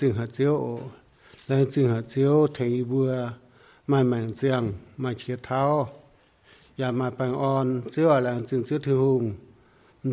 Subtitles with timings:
[0.00, 0.56] จึงหาเสียว
[1.46, 2.58] แรงจึงหาเสียวเท
[2.88, 3.12] เบื่อ
[3.88, 4.62] ไมาแม่งเสียง
[5.00, 5.62] ไม่เขียเท้า
[6.78, 9.22] อย่ามาแปงอ่อนเสียวแรงจึงเสียวถือหุง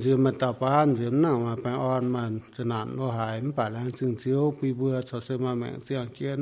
[0.02, 6.40] เสียวมันตาปานเสียวหน้งมาแปงอ่อนมันจะนานโลหายมันป่าแรงจึงเสียวปีเบื่อสอดเสมาแม่งเสียงเกียน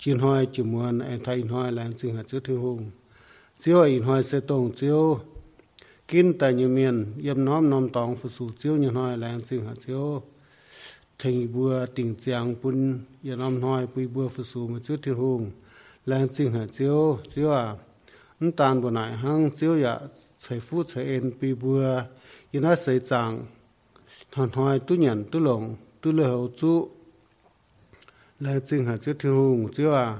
[0.00, 2.80] จีนห้อยจีมวนไอไทยห้อยแรงจึงหาเสียวถือหุง
[3.60, 5.02] เสียวอีนห้อยเสียตงเสียว
[6.12, 10.06] กินแต่ยเมียนเยี่ยมน้อมน้อมตองฝึกสู่เสียวยันห้อยแรงจึงหาเสียว
[11.18, 15.14] thành bùa tỉnh trạng bun yên âm nói bùi bùa phụ sù một chút thiên
[15.14, 15.50] hùng
[16.06, 17.76] lang chinh hà chiếu chiếu à
[18.40, 19.98] ấn tàn bữa nay hăng chiếu ya
[20.48, 22.02] chạy phu chạy en bùi bùa
[22.50, 23.46] yên hát xây chàng
[24.32, 26.88] thằng hoài tu nhận tu lồng tu lơ hậu chú
[28.40, 30.18] lang chinh hà chiếu thiên hùng chiếu à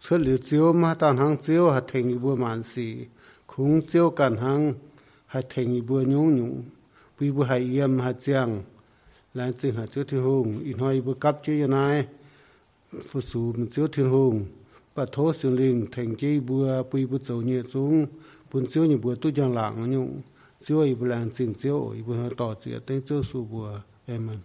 [0.00, 2.94] xuất liệt chiếu mà tàn hăng chiếu hạt thành bùa mạn sĩ,
[3.46, 4.74] khung chiếu cản hăng
[5.26, 6.62] hạt thành bùa nhung nhung
[7.20, 8.62] bùi bùa hải yêm hạt giang
[9.34, 12.06] là tình hạ chúa thiên hùng in hoi bơ cấp chúa yên ai
[13.06, 14.44] phụ sù mình chúa thiên hùng
[14.94, 18.06] bà thố xuyên linh thành chi bùa bùi bùa dầu nhẹ xuống
[18.52, 20.20] bùn chúa như bùa tu giang lạng nhung
[20.66, 24.26] chúa y bùa làng tình chúa y bùa tỏ chĩa tên chúa sù bùa em
[24.26, 24.38] mình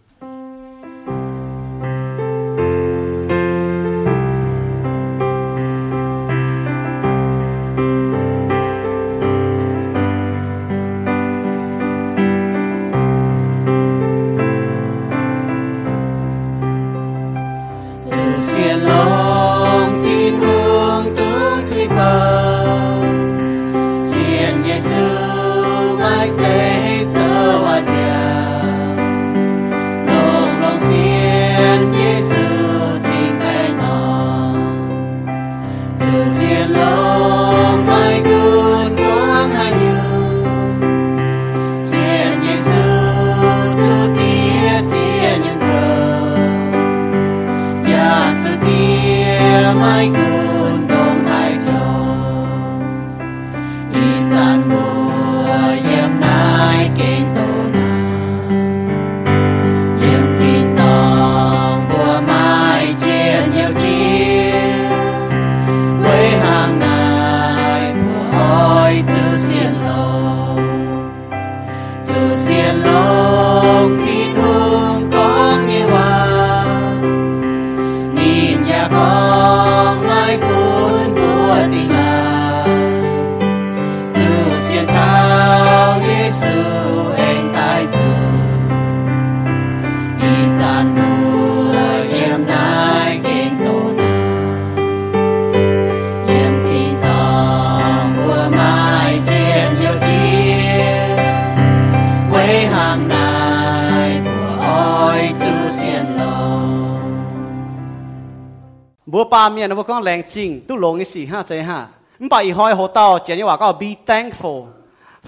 [110.00, 111.80] ต้องแรงจริงตู้ลงในสี่ห้าใจห้า
[112.22, 114.60] มันไปอีห้อยหัวเต้าเจนี่ว่าก็ be thankful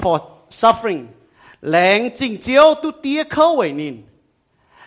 [0.01, 0.16] for
[0.62, 1.04] suffering
[1.72, 3.96] แรงจริงเจียวตู้เตี้ยเข้าไว้นิน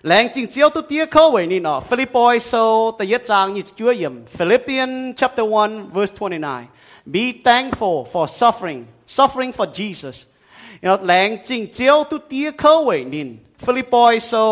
[0.06, 2.52] แรงจริงเจียวตู้เตี้ยเข้าไว้นินอ่ะฟิลิปปอยโซ
[2.98, 8.80] ตะยะจางนี่ช่วยยม Philippian chapter 1 verse 29 be thankful for suffering
[9.16, 10.16] suffering for Jesus
[10.82, 13.28] you know แรงจริงเจียวตู้เตี้ยเข้าไว้นิน
[13.64, 14.42] Philippi so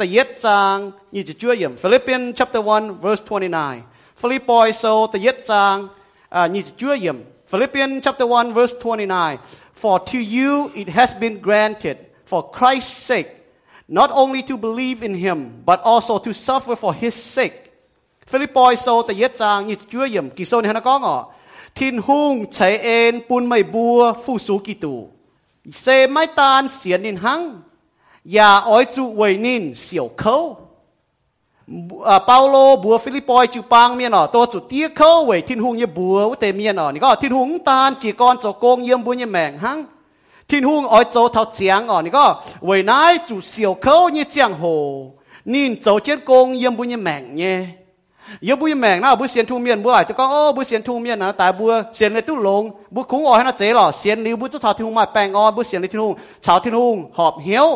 [0.00, 0.80] the yet sang
[1.14, 3.84] ni chu chuya Philippians chapter 1 verse 29
[4.18, 5.88] Philippi so the yet sang
[6.32, 7.22] uh, Nijujuyam.
[7.46, 9.38] Philippians chapter 1 verse 29.
[9.74, 13.30] For to you it has been granted for Christ's sake
[13.86, 17.70] not only to believe in him but also to suffer for his sake.
[18.26, 20.34] Philippi so the yet sang Nijujuyam.
[20.52, 21.30] na ni hanakong
[21.74, 25.10] Tin hung chạy en pun mai bua phu sú ki tù.
[25.70, 27.60] Se mai tan xiến nín hăng.
[28.24, 30.67] Yà ói trụ quầy nín xỉu khâu.
[32.26, 39.78] เปาโลบัวฟิลิปปอยจูปังเมียนอตัวจุดเตี้ยเข้าไวทินหุงเยบัวเตเมียนอนี่ก็ทินหุงตานจีกรจโกงเยี่ยมบุญเยี่ยแมงหัง
[40.48, 42.24] ทินหุงอ้อยโจเท่าเจียงอ๋อนี่ก็
[42.66, 44.64] ไวนายจูเสียวเข้าเยี่ยเจียงโห
[45.52, 47.60] นินโจเจียนโกงเยี่ยมบุญเยี่ยแมงเนี่ย
[48.44, 52.62] เยี่ยมบุญเยี่ยแมงนะบุเสียนทุ่งเมียนบัวลต่ก็โอ้บุเสียนทุ่งเมียนนะแต่บัวเสียนเลยตุ้ลง
[52.94, 56.12] บุคุ้งอ้อยนาเจ๋อหล่อเสียนลิวบุจุชาวทินหุงมาแปลงอ้อบุเสียนเลยทินหุง
[56.44, 57.66] ชาวทินหุงหอบเหี้ยว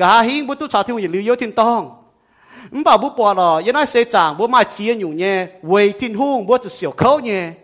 [0.00, 1.82] กาหิงบุจุชาวทินหุงอย่าลืมเยอะทินต้อง
[2.72, 5.48] 唔 bảo 不 bỏ 了，原来谁长不买接牛呢？
[5.62, 7.54] 为天空不就小口呢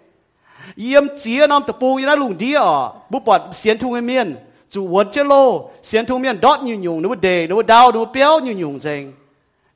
[0.76, 4.37] ？yếm chia nam tập bù yếm lùng đi ở bút bọt xiên thung miên
[4.71, 8.05] chủ vốn chế lô xiên thung miên đót nhiều nhung nó đề nó đau nó
[8.05, 9.12] béo nhiều nhung dành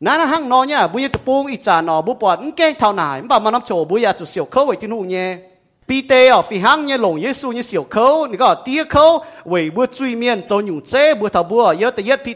[0.00, 2.74] nãy là hăng nó nhá bây giờ tập bù ít trả nó bút bọt ngang
[2.78, 5.38] thao nải mà mà nắm chỗ bây giờ chủ xỉu khâu vậy tin hùng nhé
[5.90, 6.02] bị
[6.48, 10.16] phía hàng nhé lòng Giêsu nhé xỉu khâu nè có tiếc khâu vì bữa truy
[10.16, 12.34] miên cho nhung chế bữa thảo bữa nhớ tới yết bị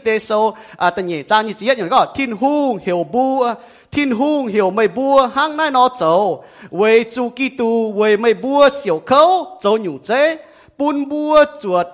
[0.77, 3.43] à tới nhẹ trang như chỉ yết nhung có thiên hung hiểu bu
[3.91, 8.33] thiên hung hiểu mày bua hàng nay nó chầu vì chu kỳ tu vì mày
[8.33, 8.69] bua
[9.05, 10.37] khâu cho nhung chế
[10.77, 11.87] bún bua chuột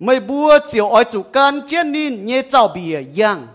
[0.00, 3.46] mày bua chiều oi chủ can chiến nín nhé chào bìa yang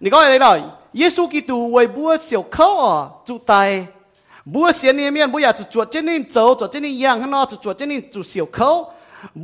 [0.00, 0.60] nè có đây rồi
[0.92, 3.86] Giêsu Kitô vì bua xỉu khâu ở à, chủ tài
[4.54, 8.68] บัวเสียเนี่ยเมียนบัวอยากจะจวดเจนี่เจ้าจวดเจนี่ยางข้างนอกจวดเจนี่จุดเสียวเขา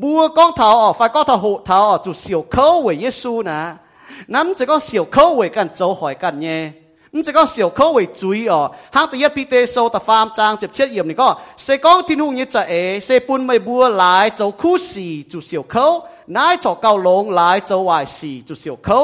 [0.00, 3.60] บัวก้องเท้าออกไฟก้องเท้าหูเท้าออกจุดเสียวเขาเว้ยเยซูนะ
[4.34, 6.60] น้ำจะก็เสียวเขาเว้ยกันเจ้าหอยกันเนี่ย
[7.14, 8.60] นั่จะก็เสียวเขาเว้ยจุยอ๋อ
[8.94, 11.28] หากตต่ยัดพีเตโซตะฟาร์มจางเจ็บเชยดเอี่ยมนี่ก็
[11.62, 12.72] เสก้องที่นุ่งยึดจะเอ
[13.04, 15.86] เสปุนไม่บัวหลายเจ้าคู่สี่จุดเสียวเขา
[16.36, 18.98] นายจอกเกาาลงหลายเจ้าวายสี่จุดเสียวเขา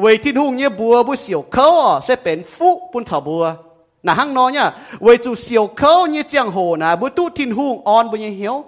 [0.00, 3.46] เว้ยที่นุ่งเนี่ยบัวบุเสียวเขาอ๋อเสเป็นฟุปุนเถาบัว
[4.04, 7.50] na hang no nya we chu siêu khâu như chang hồ na bu tu tin
[7.50, 8.64] hu on bu hiếu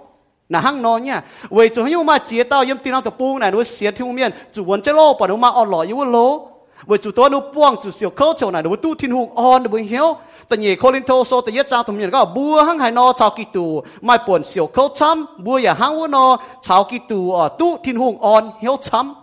[0.49, 3.39] na hang no nya we chu hu ma chia tao yếm tin ao tập buông
[3.39, 6.03] này nu xiết thiu miên chu won chế lô pa nu ma on lo yu
[6.05, 6.49] lô
[6.87, 9.63] we chu to nu puang chu siêu khâu chầu này nu tu tin hu on
[9.71, 10.13] bu hiếu
[10.49, 13.29] ta nhị corinto so ta yết cha thum nhân có bua hang hai no chào
[13.37, 17.31] kỳ tù mai buồn siêu khâu chăm bua ya hang wo no chào kỳ tù
[17.33, 19.13] ở tu tin hu on hiếu chăm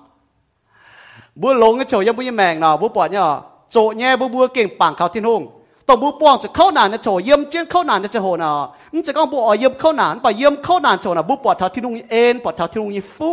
[1.35, 3.39] bua lông cái chầu yếm bu yếm mèng nào bua bỏ nya
[3.71, 5.54] chỗ nhé bua bua kinh bảng khảo tin hùng
[5.89, 8.53] ต้อบุปองจะเข้านานจะโชยเยิมเจียนเข้านานจะโหนา
[8.95, 13.31] นจะก้องบุอเยิมเข้านานไปเยิมเข้านานโชนะบุปอดท่าที่นุงเอ็นปอดทาที่นุงยิฟุ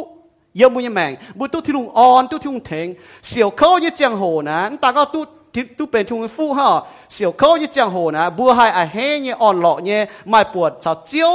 [0.57, 2.87] เยิมมุยแมงบุตุที่นุงอ่อนตุที่นุงเทง
[3.27, 5.21] เสี่ยวเข้ายิ่เจียงโหนานตาก็ตุ
[5.53, 6.67] ทีตุเป็นทุงฟุฮะ
[7.13, 11.31] เสี่ยวเข้ายิ่เจียงโหนะบัวหายอะเฮยยิ่งอ่อนหลอกเนี่ยไม่ปวดชาวเจียว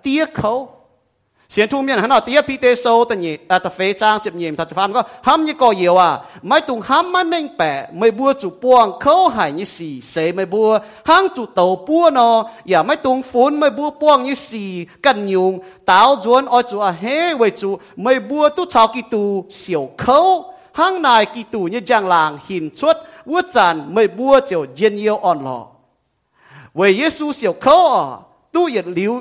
[0.00, 0.52] เตี้ยเขา
[1.54, 6.08] สียทุ่งเมียนหันเอาตีพีเตโซตันยีเอตเฟจ้างจิบยิมทัดฟามก็ห้ามยี่ก่อเยียวอ่ะ
[6.46, 10.70] ไม่ตุงห้ามไม่เม่งแปะไม่บัวจุปวงเขาหายยี่สี่เสไม่บัว
[11.08, 12.30] ห้างจุเต่าปัวนอ
[12.68, 14.70] อย่าไม่ตุงฝุ่นไม่บัวปวงยี่สี่
[15.04, 15.52] กันยุง
[15.86, 17.04] เต่าจวนอจุอ่ะเฮ
[17.38, 17.70] ไวจุ
[18.02, 19.24] ไม่บัวตุชาวกิตู
[19.56, 20.18] เสี่ยวเขา
[20.78, 22.96] ห้างนายกิตูยี่จางลางหินชุด
[23.30, 25.58] วัวจันไม่บัวเจียวเย็นเยียวอ่อนหล่อ
[26.76, 28.02] เวเยซูเสี่ยวเขาอ่ะ
[28.54, 29.12] ตู้เหยียดลิ้ว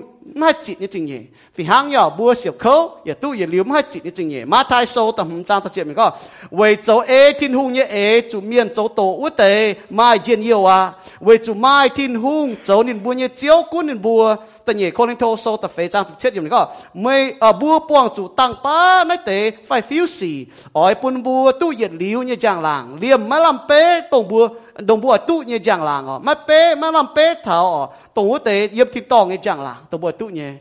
[0.42, 1.22] น่าจิตนี่จริงยี่
[1.58, 4.46] vì hàng nhỏ bùa siêu khâu ya tu ya liu ma chỉ đi chừng nhẹ
[4.46, 6.12] mà thai sâu tầm hùng trang ta chuyện mình có
[6.52, 10.42] về châu ê thiên hùng nhẹ ê chú miền châu tổ út tế mai diện
[10.42, 14.36] yêu à về chú mai thiên hùng châu nên bùa nhẹ chiếu cuốn nên bùa,
[14.66, 17.52] ta nhẹ con linh thô sâu ta phê trang chết gì mình có mây ở
[17.52, 21.70] ờ, bua buông chủ tăng ba nói tế phải phiêu xì ỏi bun bùa tu
[21.80, 24.48] yếu liu như chàng làng liềm má làm pê tổng bùa
[24.80, 28.32] đồng bùa tu như chàng làng ọ má pê má làm pê thảo ọ tổng
[28.32, 30.52] út tế yếm thịt tòng như chàng làng tổng bùa tu nhẹ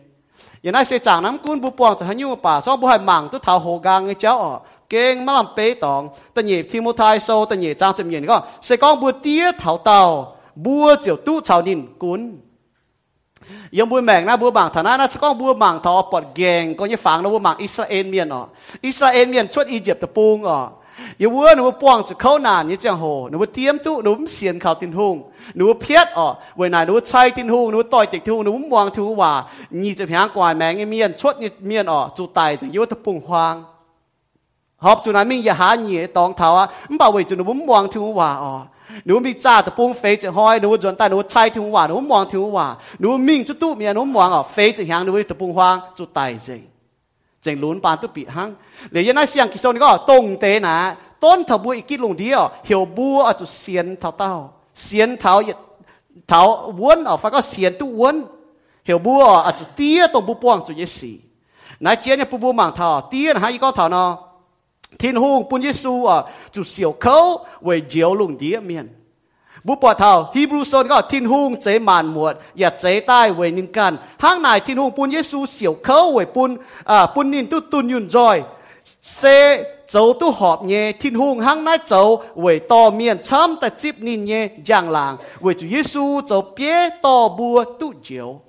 [0.68, 4.44] ยันไงเสจางน้ำกุนบุปวงจะหันยูป่าซองบุหายหมังตุเท้าโหกางไอเจ้าอ
[4.90, 6.02] เก่งมาลำเปตอง
[6.34, 9.98] ตันเหยียทีมุทายโซตันเหยียจางจำเย็นก็เสกองบัวเตี้ยเท้าเต่า
[10.64, 12.20] บัวเจียวตู้ชาวนินกุน
[13.78, 18.42] ยังบัวแมงนะบัวบางฐานะนะสกองบัวบางทอปอดแกงก็ยังฝังนะบัวบางอิสราเอลเมียนอ๋อ
[18.86, 20.58] อิสราเอลเมียนชวดอียิปต์ตะปูงอ๋อ
[21.22, 25.16] ยังวัวหนูป่วงจะเข้านานยี่เจ้าโหหนูเตรียมตู้หนูเสียนข่าวตินหง
[25.56, 29.32] หนูเพียดออเวลาหนูใช้ทิ้งหูหนูต่อยติดทหูหนูมวงทิ้งูว่า
[29.82, 31.34] นี่จะแพียงกว่าแมงเมียนชด
[31.66, 33.54] เมียนออจูไตจะยุทธปุ่งฮวาง
[34.84, 38.54] ฮอบจุนั้นมีอย่าหาเหี่ยตองเท้าอ่ะมันบ่าวจุนหนูมวงทิ้งูว่าออ
[39.06, 42.66] หนูมีจ้าตะปุงเฟจะห้อยหนูจนตตยหนูใช้ทิ้งหูว่าหนูมวงทิ้งูว่า
[43.00, 46.62] หนูมิ่งจุดตู้เมียหนูมวงออเฟจะหางหนูตะปุ่งฮวางจูไตจริง
[47.44, 48.48] จงลุนปานตุปีหัง
[48.90, 50.76] เหลยยันไอเสียงกิโซนก็ตรงเตนะ
[51.24, 54.32] ต้นถบุีกิลงเดียวเหี่ยวบัวอาจะเสียนเท่าเต้า
[54.84, 55.32] เสียนเท้า
[56.28, 56.40] เท้า
[56.82, 58.16] วนออกฟังก็เสียนตัววน
[58.84, 61.16] เหี่ยวบัวอจุเตี้ยตรงปุบป่วงจุยี่สี่
[61.84, 64.08] นายเจียนเนี่ยปุบปวมังเท้าเตี้ยนะฮะอีกก็เท้าเนาะ
[65.00, 66.18] ทิ้นหงปุญยิสูอ่ะ
[66.54, 67.16] จุเสียวเขา
[67.64, 68.86] เวเจียวลุงเดียเมียน
[69.66, 73.92] บุปผาเท้าฮีบรูโซนก็ทิ้นหงเจมันหมวดอยากเจใต้เวนินกัน
[74.22, 76.50] ห้างนายทิ้นหงปุญยิสูเสียวเขาเวปุน
[76.90, 78.36] อ่าปุนนินตุตุนยุนจอย
[79.16, 79.22] เซ
[79.86, 88.40] 走都好呢，天空行那走为多面参的接你呢，样郎为主耶稣走别多波都久，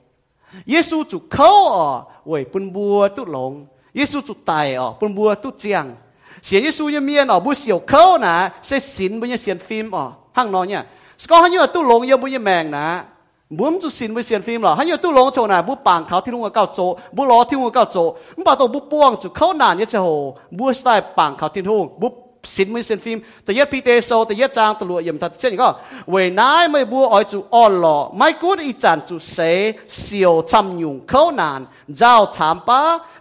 [0.66, 5.88] 耶稣主口哦为奔波都龙，耶稣主带哦奔波都将，
[6.42, 10.84] 写耶稣一面哦不小口呢，写神不也写 film 哦，行喏呢，
[11.18, 13.06] 是讲他因为都龙也不也命呢。
[13.60, 16.80] บุ้มจุสินไปเสียนฟิล์มหรอฮันยูตู้ลงโจน่ะบุปางเขาที่ลุงเก้าโจ
[17.16, 17.98] บุล้อที่ลุงเก้าโจ
[18.36, 20.08] มบ่ตัวบุป้วงจุเขานานเนี่ยจะโห
[20.58, 20.88] บุสไต
[21.18, 22.08] ปางเขาที่ลุงบุ
[22.56, 25.70] สินม่เสียนฟิล์มแต่ยัดพีเตโซแต่ยัดจางตะลัวเยี่ยมทัดเช่นก็
[26.12, 29.40] เวนายไม่บัวอ้อยจุอ่อนหล่อไม่กูดอีจันจุเส
[30.02, 31.62] เสียวชำยุงเขานาน
[31.98, 32.80] เจ้าถามป้า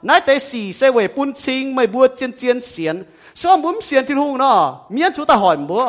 [0.08, 2.96] นายแต่สี่เสวยปุ่นชิงไม่บัวเจียนเจียนเสียน
[3.40, 4.54] ส่วนบุ้มเสียนที่ลุงเนาะ
[4.92, 5.86] เมียนจุตาหอยบัว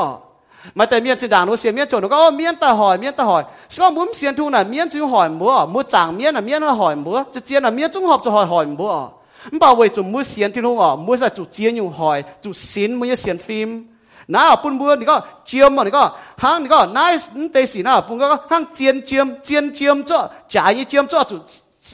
[0.77, 3.43] มาแต่เมียนจะด่างรู้เสียเมียนจนก็เมียนตาหอยเมียนตาหอย
[3.73, 8.93] สก็มุมเสียนทุน่ะเมียนจะหอยมือมือจางเมียนน่ะเมียนหอยมือจะเจียนน่ะเมียนจงหอบจะหอยหอยมัว
[9.53, 13.69] มับอกว่าจุมือเสียนที่ลงอ่ะมือจะจุเจียนอยู่หอยจุสินมือเสียนฟิล์ม
[14.33, 15.15] น้าปุ่นบัวนี่ก็
[15.47, 16.03] เจียมมันนี่ก็
[16.41, 17.13] ห้างนี่ก็น้าย
[17.51, 20.19] เตสีน้าปุ่นก็ห้างเจียนเจียมเจียนเจียมจ้า
[20.51, 21.37] จ่ายเจียมจ้าจุ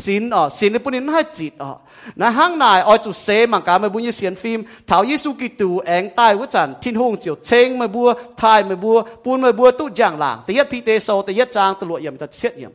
[0.06, 1.72] สินอ๋อสินในปุ่นินให้จิตอ๋อ
[2.20, 12.72] นะห้างนายออยจุเซมังกาไม่บุญยเสียนฟิล์มเถายิสุกิตูแองใต้วัจันทินหงเจียวเชงไม่บัวไทยไม่บัวปูนไม่บัวตุ้ย่างหลางแต่ยัดพีเตโซแต่ยัดจางตลวเยี่ยมตะเสียเยี่ยม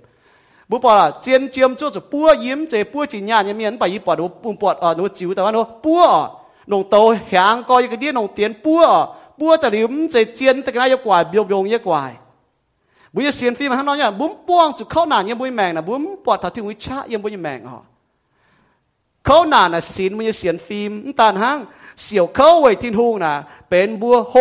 [0.70, 6.18] บุปผาเจียนเจียมจู่จุดปัวยิ้มเจปัวจีนยาเนี่ยมีนไปยี่ปอดปุ่มปอดอ๋อหนูจิ๋วแต่ว่าหนูปัวอ
[6.68, 6.96] หนงโต
[7.32, 8.94] หางกอยกระเดียหนงเตียนปัวอ
[9.40, 12.12] ปัวแต่ลิมเจเจียนแต่กนายกว่ายโยงเยกว่าย
[13.20, 17.78] บุยเสียนฟีมาทั้งน้อยเนี่ยบุ้มป้วงจุเข้าหนานยังบุยแมงนะบุ้มปอดถ้าถึงวิชาเยี่ยมบุยแมงอ๋อ
[19.24, 21.58] เข้าหนาน่ะศีลบุยเสียนฟีมตานห้าง
[22.02, 23.32] เสี่ยวเข้าไว้ทิ้งหูนะ
[23.70, 24.34] เป็นบัวโฮ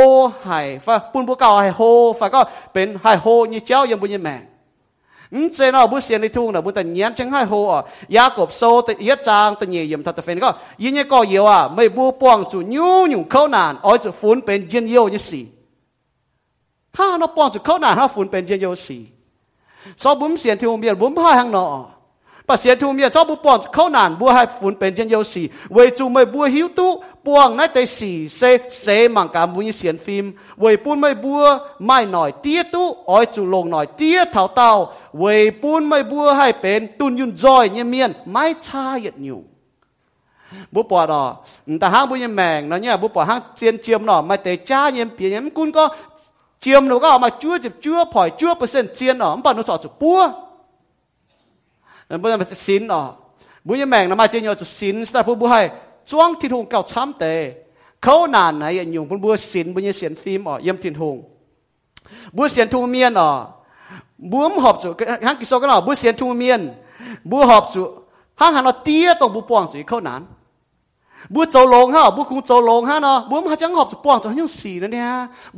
[0.45, 1.81] ไห่ฟ้าปุ่นบัวเก่าไห่โฮ
[2.19, 2.41] ฟ้าก็
[2.73, 4.41] เป็นไห่โฮยี่เจ้ายังบุยแมง
[5.33, 7.81] อืมเจนอบุเสียนในทุ่งนะบุญแต่เนียน่างไห้โฮอ่ะ
[8.15, 10.49] ยากบโซแต่เอียจางแต่เนียยมทัตเฟนก็
[10.83, 15.45] ยิ่งเนี่ยก็เยียวอ่ะไม่บัวป้วงจุยิ้หยู่เข้าหนานอ้อยจุฟุ้นเป็นเยี่ยนเยี่ยวยี่สี่
[16.97, 18.97] 他那帮助靠那他分辨见有事，
[19.95, 21.85] 所以我们先听我们我们还行呢。
[22.43, 31.37] 把先听我们，所以不帮靠难不还分辨见有事，为主没不 hiểu tu，帮那得事，谁谁忙干不一先 phim，为不没不
[31.79, 34.71] ไม่หน่อยเตี้ยตู้อ้อยจุลงหน่อยเตี้ยเท่าเต่า
[35.21, 39.39] 为不ไม่บัวให้เป็นตุนยุนจอยเงี้ยเมียนไม่ชาเหยียดอยู่
[40.73, 41.23] บุปผาดอ
[41.79, 45.83] แต่ห้างบุญแมงนะเนี่ยบุปผาห้างเจียนเจียมหน่อไม่แต่จ้าเยี่ยมเปียเยี่ยมกุนก็
[46.65, 50.19] จียมหนูก็ออกมาจื้อจิบจื้อผ่อยจื้อเปอร์เซ็นต์เซียนอ๋อมันปอนหนูสอดจุดปัว
[52.09, 53.01] มันเป็นแบบสินอ๋อ
[53.65, 55.61] มุ้ยแมงนำมาเจียนมจุดสินสตาร์ผู้บุให้
[56.09, 57.31] จ้วงทิ้งหงเก่าช้ำเตะ
[58.01, 61.17] เขานานไหนอย่างยุ่งผู้บัวสินบุ้ยเสียนฟิล์มอ๋อเยี่ยมทิ้งหง
[62.35, 63.29] บัวเสียนทูเมียนอ๋อ
[64.31, 64.91] บัวหอบจุด
[65.27, 66.61] ฮังกิโซก็หน่อบัวเสียนทูเมียน
[67.29, 67.87] บัวหอบจุด
[68.39, 70.21] ฮังหันเราเตี้ยตรงบุปปองจุดเขานาน
[71.33, 75.07] บัวเจ้าลงฮะบัวคงเจ้าลงฮะเนาะบุวมันจังหอบจะป้องจะยุ่งสีนั่นเนี่ย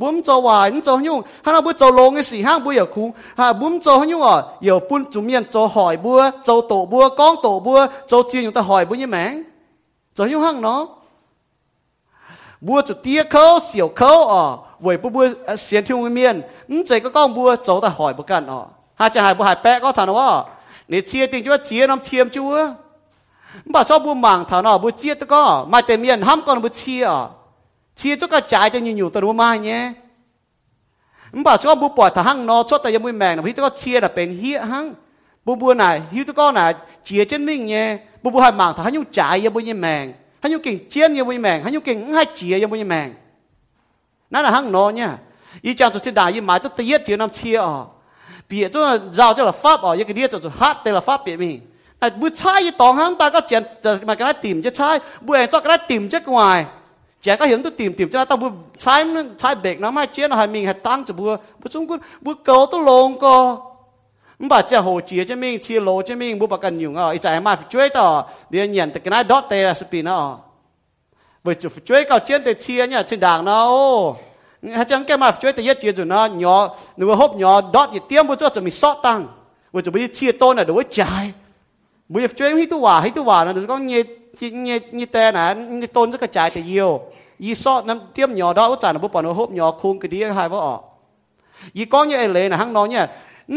[0.02, 9.32] ุวมันจะหวานจะยุ่งฮะเนาะบัวเจ้าลงไอ้สีห้างบัวอย่าคุงฮะบุวมันจะยุ่งอ่ะอย่าปุ่นจุ่มเย็นจะหอยบัวจะโตบัวก้องโตบัวจะเจียนอยู่แต่หอยบัวยี่แมง
[10.16, 10.80] จะยุ่งห้างเนาะ
[12.66, 14.42] บัวจุดเตี้ยเขาเสียวเขาอ่ะ
[14.82, 15.24] เว้ยบุวบัว
[15.62, 16.36] เสียนที่วงเมียน
[16.70, 18.66] นี่ใจก็ก้องบัวจะแต่หอยบุกันอ่ะ
[19.00, 20.28] ฮะจะหายบุวหายแปะก็ถามว่า
[20.88, 22.52] เนี่ยเชียติงจ้วเชียน้ำเชียมจ้ว
[23.64, 26.62] mà sao bu mảng thảo nó bu chia tôi có mà tiền miền hâm còn
[26.62, 27.08] bu chia
[27.96, 29.92] chia cho cả trái cho nhiều nhiều tôi bu mai nhé
[31.32, 33.76] mà sao bu bỏ thằng hăng nó cho tay mui mèn nó hít tôi có
[33.76, 34.94] chia là bền hiệ hăng
[35.44, 36.72] bu bu này hít tôi có là
[37.04, 39.74] chia trên mình nhé bu bu hai mảng thảo hăng nhung trái như bu như
[39.74, 42.66] mèn hăng nhung kinh chia như bu như mèn hăng nhung kinh hai chia như
[42.66, 43.12] bu như mèn
[44.30, 45.08] nó là hăng nó nhé
[45.62, 47.86] ý chàng tôi xin đại như mãi tôi tiết chia năm chia ở
[48.48, 51.24] bịa cho giàu cho là pháp ở những cái đĩa cho hát tên là pháp
[51.24, 51.60] bịa mình
[52.00, 55.32] à chai gì tòng hắn ta có chuyện mà cái này tìm chứ chai bu
[55.34, 56.64] em cho cái này tìm chứ ngoài
[57.22, 59.04] chả có hướng tôi tìm tìm cho tao bu chai
[59.38, 62.32] chai bẹt nó mai chuyện hai mình hạt tăng cho bu bu chúng quân bu
[62.44, 63.58] cầu tôi lồng co
[64.38, 67.40] bà chả hồ chia cho mình chia lô cho mình bu bà cần ít chả
[67.40, 70.36] mà phải chơi tao để nhận được cái này đốt tê là spin nó
[71.44, 73.70] với chủ phải chơi cao chiến để chia nhá trên đảng nó
[74.72, 77.60] hết chẳng cái mà phải chơi để giết chia rồi nó nhỏ nếu hộp nhỏ
[77.72, 79.26] đốt thì tiêm bu cho cho mình sót tăng
[79.72, 81.32] với chủ bây chia tôn là đối trái
[82.12, 84.02] mùi ép chơi hít tu hòa hít tu hòa là có nhẹ
[84.40, 87.00] nhẹ nhẹ tè nè nhẹ tôn rất là trái thì nhiều
[87.38, 89.98] y so nằm tiêm nhỏ đó út trả nó bút bỏ nó hộp nhỏ khung
[90.00, 90.80] cái đĩa hai vợ ọ
[91.72, 93.06] y có như ấy lệ là hăng nó nhá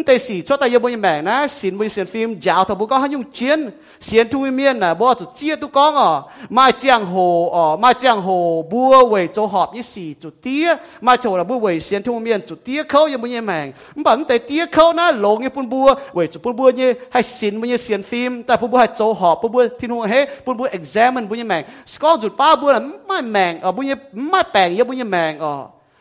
[0.06, 3.60] แต่สีชดแต่ยบนแบ่งนะสินบนเสียนฟิล์มยาวทบุก็ให้ยุ่งเชียน
[4.06, 6.10] เสียนทุเมียนนะบ่จุดเจียตุกองอ๋อ
[6.58, 7.13] มาเจียงโห
[7.56, 8.27] อ๋อมาเจียงโห
[8.71, 10.67] บัวเวยโจหอบยี่สี่จุดเตี้ย
[11.06, 13.65] มาโจระบัวเวยเสียนทุเมียนจุดเตี้ยเขายบนแบ่ง
[14.06, 25.53] บันแต่เตี้ยเขานะหลงยี่ปุ่นบัวเวยจุดปุ่นบัวยี่ให้สินบนยี่เสียนฟิล์มแต่ปุ่นบัวให้โจหอบปุ่นบัวที่นู่นเฮ้ปุ่นบัว examine บนยี่แบ่งสกอจุดป้าบัวน่ะไม่แบ่งอ๋อบุญยี่ไม่แปลงยี่บุญยี่แบ่งอ๋อ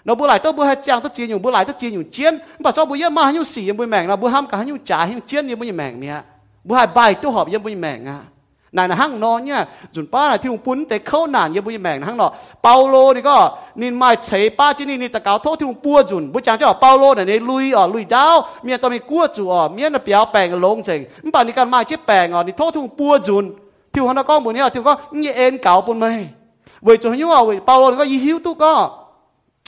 [0.05, 2.35] เราบุไหลตัวบุหะจางตัวจีนอยู่บุไหลตัวจีนอยู่เจียน
[2.65, 6.19] บัเจ้าบุเยอะมาหิ้วสี่ยังบุแมงเราบุห้ามกัะหิ้วจ่าหิ้วเจียนยังบุยแมงเนี่ย
[6.67, 8.19] บุหะใบตัวหอบยังบุยแมงอ่ะ
[8.77, 9.61] นายนะห้องนอนเนี่ย
[9.95, 12.31] จุนป้าอะไรที่หุ่นปุ้นแต่เข้าหนานยังบุยแมงนะห้องนอน
[12.62, 13.37] เปาโลนี่ก็
[13.81, 23.45] นินไม่เฉยป้าที่นี่นี่ตะเกาโทษที่หุ่นปัวจุนบุจางเจ้าเปาโลเนี่ยในลุยอ๋อลุยดาวเมียตอนมีกู้จูอ๋อเมียน่ะเปียวแปลงลงเฉงมันป่านี่การมาเจ็บแปลงอ๋อนี่โทษที่หุ่นปัวจุน
[23.93, 26.07] ที่หั่นนักก้องบุญเนี่ยที่ก็เนี่ยเอ็นเก่าปุ้นไหม
[26.83, 28.65] เวจุนยิ่งอ๋อเวเปาโลก็ยิ่วตุก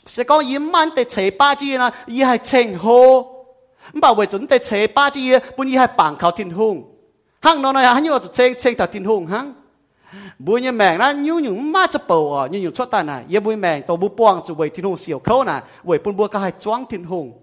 [0.06, 5.18] 是講伊慢得扯巴子啦，伊係稱呼，唔係為準得扯巴子，
[5.56, 6.86] 本伊係棒球天空，
[7.40, 9.54] 行到那行要就扯扯頭天空行。
[10.36, 12.46] 每日命啦，要用乜只步啊？
[12.50, 13.20] 要用出單啊？
[13.26, 17.34] 也每命到不幫就為天空小口呐，為半波ก็係裝天空。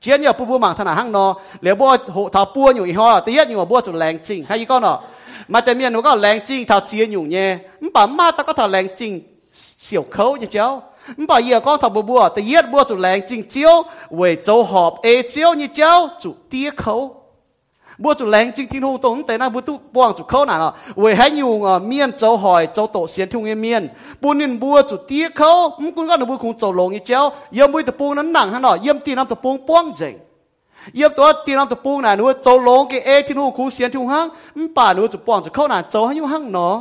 [0.00, 4.98] 只要半波忙ธนา行咯，แล้ว波หัว頭半อยู่อีห้อตี一อยู่ว่า波就แรงจริงใครก็เนาะ
[5.52, 7.48] มาแต่เมียหนูก็แรงจริง頭เจียนอยู่เนี่ย
[7.80, 9.12] มันป่ามาตะก็頭แรงจริง
[9.84, 10.56] 小口一招。
[11.16, 17.16] 唔把嘢光頭不不，但嘢不就冷靜招，為做合 A 招你招就低口。
[18.02, 20.74] 不就冷靜天空懂，但那不都幫就口難了。
[20.96, 25.44] 為還用啊面做海做到先通嘅面，半年不就低口，
[25.78, 30.10] 唔管講你不空做龍一招，要每隻幫人難下咯，要啲人就幫幫正。
[30.94, 36.76] 要ตัวตีน้ำตะปูน่ะหนูจะลงกี่เอที่หนูคูเสียนที่ห้างมันป่าหนูจะป้องจะเข้าหน้าจะให้ยุ่งห้างเนาะ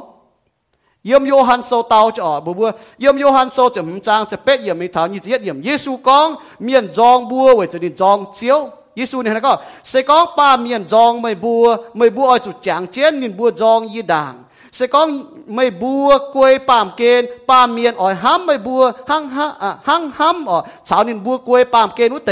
[1.07, 8.59] ยมโยฮันโซเตาจะออกบัวเยมโยฮันโซจะมจางจะเป็ดเยี่ยมมีฐานยี่เยี่ยมเยซูกองเมียนจองบัวไว้จะดินจองเจียว
[8.95, 9.53] เยซูเนี่ยนะก็
[9.89, 11.65] เสกองป้าเมียนจองไม่บัว
[11.97, 14.33] ไม่บัวอ้อยจุดจางเจียนนินบัวจองยี่ด่าง
[14.75, 15.07] เสกอง
[15.55, 19.47] ไม่บัวกวยปามเกณฑ์ปามเมียนอ้อยห้ำไม่บัวหังห้า
[19.87, 20.57] หังห้ำอ๋อ
[20.87, 22.29] สาวนินบัวกวยปามเกณฑ์อุเ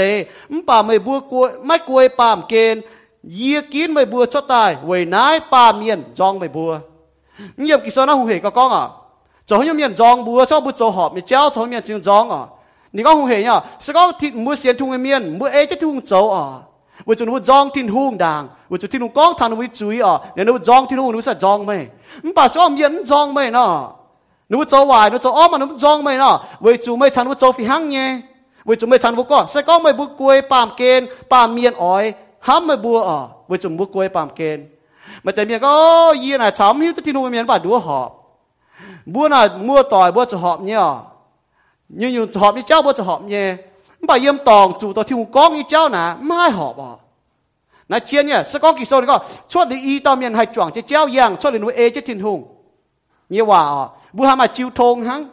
[0.52, 6.72] มป่าไม่บัวกวยไม่กวยปามเกณฑ์เยี่ยกินไม่บัวชดตายเวยนายป้าเมียนจองไม่บัว
[7.60, 8.84] เงียบกิโซนะหูเหก็ก้องอ่ะ
[9.48, 12.42] จะให้ยมีนจองบัวชอบบุจหอบมีเจ้าชอบมีนจึงจองอ่ะ
[12.94, 16.44] นี่ก็หูเหเนี่ยสก็ทิ้งมือเสียนทุ่งเมียนมือเอจะทุ่งโจอ่ะ
[17.06, 21.72] ว่าจะนู้จองทิ้งหุ่งด่างว่าจะทิ้งก้องทานวิจุยอ่ะเนี่ยนู้จองทิ้งหุ่งนู้สะจองไหม
[22.24, 23.70] มันป่าชอบเมียนจองไหมเนาะ
[24.50, 28.08] นู้จวายนู้จอ้อมมันนู้จองไหมเนาะเวจูไม่ชันว่าโจฟิหังเนี่ย
[28.66, 32.04] เวจูไม่ชันว่าก็สก็ไม่บุกกวยปามเกณฑ์ปามเมียนอ้อย
[32.46, 34.64] ห้ามไม่บัวอ่ะเวจูบุกกวยปามเกณฑ์
[35.22, 38.12] mà tại miền có yên là chấm hiếu thì nuôi miền bà đúa họ
[39.06, 40.96] bữa là mua tỏi bữa cho họ nhở
[41.88, 43.56] nhưng nhưng họ đi cháu bữa cho họ nhé
[44.00, 46.96] bà yếm tòng chủ tàu thiêu con đi cháu nà mai họ bỏ à.
[47.88, 50.46] nà chiến nhỉ sẽ có kỳ sâu này có cho đi y tao miền hai
[50.46, 52.44] chuẩn chứ cháu yang cho đi nuôi ê chứ thiên hùng
[53.28, 55.26] như hòa à, bữa hàm mà chiêu thôn hăng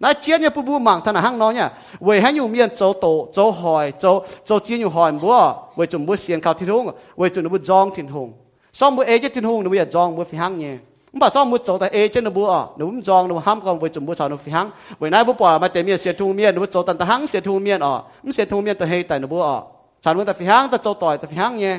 [0.00, 1.60] nà chiến nhỉ bữa bữa mảng thằng hăng nó nhỉ
[2.00, 5.84] về hai nhiều miền châu tổ châu hỏi châu châu chiến nhiều hỏi bữa về
[5.86, 5.86] à.
[5.86, 8.32] chuẩn bữa xiên cao thiên hùng về chuẩn bữa giông thiên hùng
[8.74, 10.72] xong bữa ấy chết tin hùng nó bây giờ giòn bữa phi hăng nhỉ
[11.12, 13.60] bảo xong bữa cháu ta ấy chết nó bữa à nó cũng giòn nó ham
[13.60, 15.98] còn với chúng bữa cháu nó phi hăng với nay bữa bỏ mà tiền miệng
[15.98, 18.44] xe thùng miệng nó bữa cháu ta ta hăng xe thùng miệng ờ, nó xe
[18.44, 19.58] thùng miệng ta hay tại nó bữa à
[20.02, 21.72] cháu nó ta phi hăng ta cháu tỏi ta phi hăng nhỉ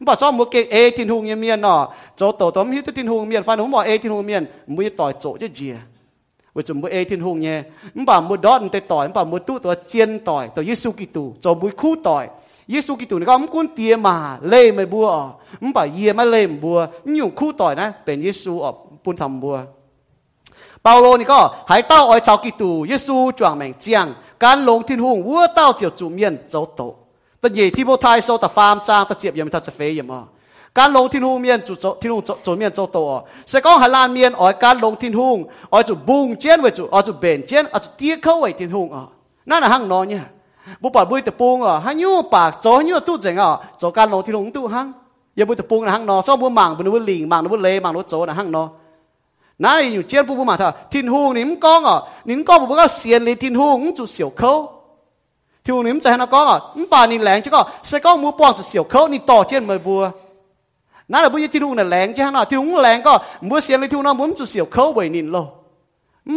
[0.00, 3.28] bảo cho một cái ê tin hùng miền nọ cho tổ tóm hít tin hùng
[3.28, 5.72] miền phải nó bảo ấy tin hùng miền mới tỏi chỗ chứ gì
[6.54, 7.62] vì chúng mới ê tin hùng nhé
[8.06, 11.54] bà mua đó thì tỏi bà mua tu tỏi chiên tỏi tỏi Giêsu Kitô cho
[11.54, 12.28] mũi khu tỏi
[12.72, 14.14] ยสูกิตุนก็มุ่งเตียมา
[14.48, 15.08] เล่ไม่บัว
[15.62, 18.74] มุ่งปเยมาเล่มบัวนี่อยู่คู่ต่อยนะ เป็นเยสูออก
[19.04, 19.56] ปุ่นทำบัว
[20.82, 24.06] เปาโลนี่ก็หายเต้าไอ้ชาวกิตู เยสูจวงแมงเจียง
[24.44, 26.80] การลงทิ้นหุ่งวัวเต้าเจียวจูเมียนเจ้าโต
[27.40, 30.20] แต่เย่ที่โบทายโซตฟาร์มจางตัดเจียบยังไม่ทันจะเฟยยังอ๋อ
[30.78, 33.12] การลงทิ้นหุ่งเมียนจุ่มทิ้งหุ่งจุดเมียนเจ้าโตอ
[33.48, 35.36] เสก้องฮาลานเมียนอ๋อยการลงทิ้นหุ่ง
[35.72, 39.02] อ๋อยจุดบุงเจียนไว้จุดอ๋อยจุดเบนเจียนอ๋อยจุดเตี้ยเข้าไว้ทิ้นหุ่งอ๋อ
[39.50, 40.12] นั่นน่ะหังนอนเน
[40.82, 43.50] บุปผาบุยตะปูงอ่ะฮันยูปากจฮันยูตู้เจงอ่ะ
[43.80, 44.86] จอการลงที่ลงตู้ฮัง
[45.36, 48.64] อย่าบุตะปูงนะฮังนอซอมบุหมังบุนบุหลิงหมังบุเลหมังบุโจนะฮังนอ
[49.62, 51.96] นั่นอยู่เจียนผู้ผู้มาเถอะทินหูนิ่มก้องอ่ะ
[52.28, 53.66] นิ่มก้องบุบก็เสียนเลยทินหู
[53.98, 54.52] จุดเสียวเขา
[55.64, 56.58] ทิวนิ่มใจนะก้องอ่ะ
[56.92, 60.02] ป่านี่แหลงใช่ก็เสก้องมือป้องจุดเสียวเขานี่ต่อเจียนเมยบัว
[61.10, 63.12] นั่นแหละบุยทินหูน่ะแหลงใช่ะนอทินหูแหลงก็
[63.48, 65.38] มือเสียนเลยทิวน้มือจุดเสียวเขาไว้นินโล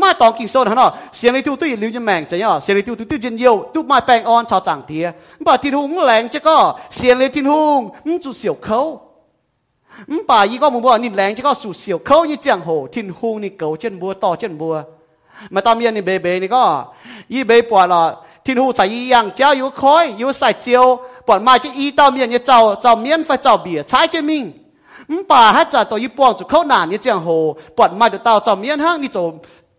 [0.02, 5.06] มาตองกี่โซนฮะเนาะเสียงในตู้ตู้ยินลิวจะแมงใจเนาะเสียงในตู้ตู้ตู้ยินเยียวตู้มาแปลงออนชาวจังเตีย
[5.46, 6.58] บ่าทิ้นหุงแหลงจะก็
[6.96, 8.80] เสียงในทิ้นหุงมันจุดเสียวเขา
[10.30, 14.76] ป่ายี่ก็มึงบอกนี่แหลงจะก็สูดเสียวเขายี่เจียงโหทิ้นหุงนี่เก่าเช่นบัวต่อเช่นบัว
[15.54, 16.64] มาตอมเย็นนี่เบเบนี่ก็
[17.34, 18.02] ยี่เบปวดละ
[18.44, 20.86] ทิ้นหุงใส่ยี่ยัางเจ้าอยู่คอยอยู่ใส่เจียว
[21.28, 24.46] ปวดมาจะอีตอมเย็นเนี่ยเจ้าเจ้าเมียนไฟเจ้าเบียร์ใช้เจมิง
[25.32, 27.28] ป่าฮัจจาตัวยี่ปวงจุดเข้าหนานี่เจียงโห
[27.78, 29.18] ปวดมาเดี๋ยวเต่าเจ้าเมียนห้างนี่โจ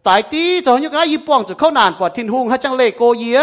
[0.06, 3.38] ตายตีจอยุกไอยี่ป้องจุดเข้านานปอดทินหุงฮะจังเลโกเยีย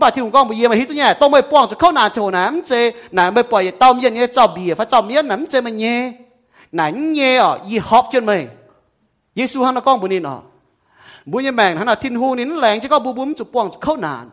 [0.00, 2.82] บาทินหุงก้องไปเยียมาฮิตุเนี่ยต้องไม่ป้องจุดเข้านานโชนะมันเจน
[3.14, 8.32] หนไม่ปล่อยเต้าเมียเนี่ยเจ้าเบียฟ้าเจ้าเมียนนั้นเจมันเยนหนเยอ่ะยี่ฮอบจนไหม
[9.38, 10.42] ยยซูฮันก้องบุญนีนอนอะ
[11.30, 14.26] บุญยังแมงฮันทินหุงนี่แรงจะก็บุบุมจุดป้องจุดเข้านาน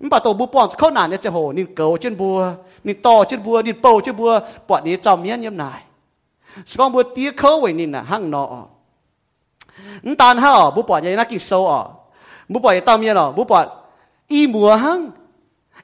[0.00, 2.38] มันปตัวบุป้องจุดเข้านานเนี่ยจะโหนี่เกลเช่นบัว
[2.86, 4.30] นี่ต่อเช่นบัวนี่โปเช่นบัว
[4.68, 5.80] ปอดนี้เจ้าเมียนเยี่ยมนาย
[6.68, 8.64] สกองบัวเตี้ยเข้าไว้นี่นะหั่งนอะ
[10.02, 11.90] 你单哈哦，不把人家给收哦，
[12.52, 13.68] 不人当面哦，不把
[14.28, 14.98] 一模哈，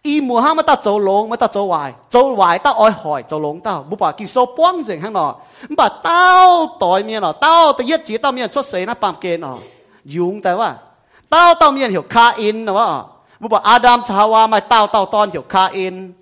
[0.02, 5.36] 一模哈没得走龙，没得走歪，走歪到爱海，走龙到，不把几收半阵哈喏，
[5.68, 9.58] 你把刀对面咯，到到日子到面出世那半边哦，
[10.04, 10.76] 用的哇，
[11.28, 13.06] 刀到面有卡因的哇
[13.38, 16.14] 不把阿当查哇麦刀刀端有卡因，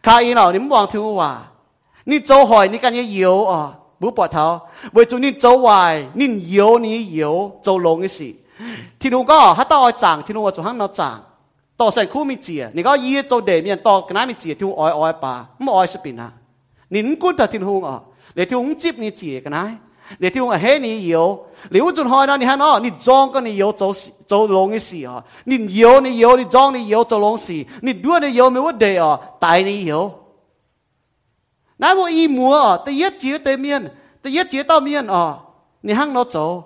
[0.00, 1.50] 卡因哦，你们忘听我话，
[2.04, 3.74] 你走坏你敢有哦？
[4.10, 4.60] 不白头，
[4.94, 8.24] 为做你走坏，你摇你摇做龙嘅事。
[8.98, 11.18] ที่นู้ก็ฮัตต่อจางที่นู้ว่าจะหังนอจาง
[11.78, 16.28] ต่อใส่คู่มีเจียนี่ก็ยี่จะเดมียนต่อกน้ามีเจียที่นู้อ้อยอ้อยปลาไม่อ้อยสปินะ
[16.90, 17.94] นินกุ้นแต่ที่นู้อ่ะ
[18.34, 19.64] เดี๋ยวที่นู้จิบนี่เจียกันนะ
[20.18, 21.24] เดี๋ยวที่นู้เฮนี่เยียว
[21.70, 23.86] หรือว่าจุนหอยนั่นนี่ฮะเนาะนี่จองก็นี่เยียวจะ
[24.30, 25.18] จะลงอีสีอ่ะ
[25.50, 29.06] นี่เยียวนี่เยียวนี่จองนี่เยียวจะลงสีนี่ด้วยนี่เยียวไม่ว่าเดียว
[29.42, 30.02] ตายนี่เยียว
[31.82, 33.90] 那我一摸哦，第一节对面，
[34.22, 35.36] 第一节到面哦，
[35.80, 36.62] 你行哪走？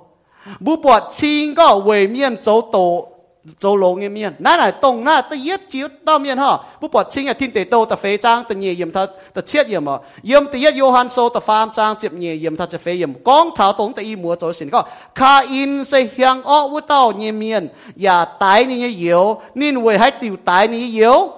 [0.63, 3.09] 不把青个尾面走多
[3.57, 21.33] 走龙嘅面，那来动那第一节到面哈，不把青嘅天地都特肥张，特嘢盐特特切盐哦，盐第一约翰数特 farm 张接嘢盐特特肥盐，光头懂第一摸走先个，卡因是向恶乌到嘢面，也带你嘅油，你会喺掉带你油。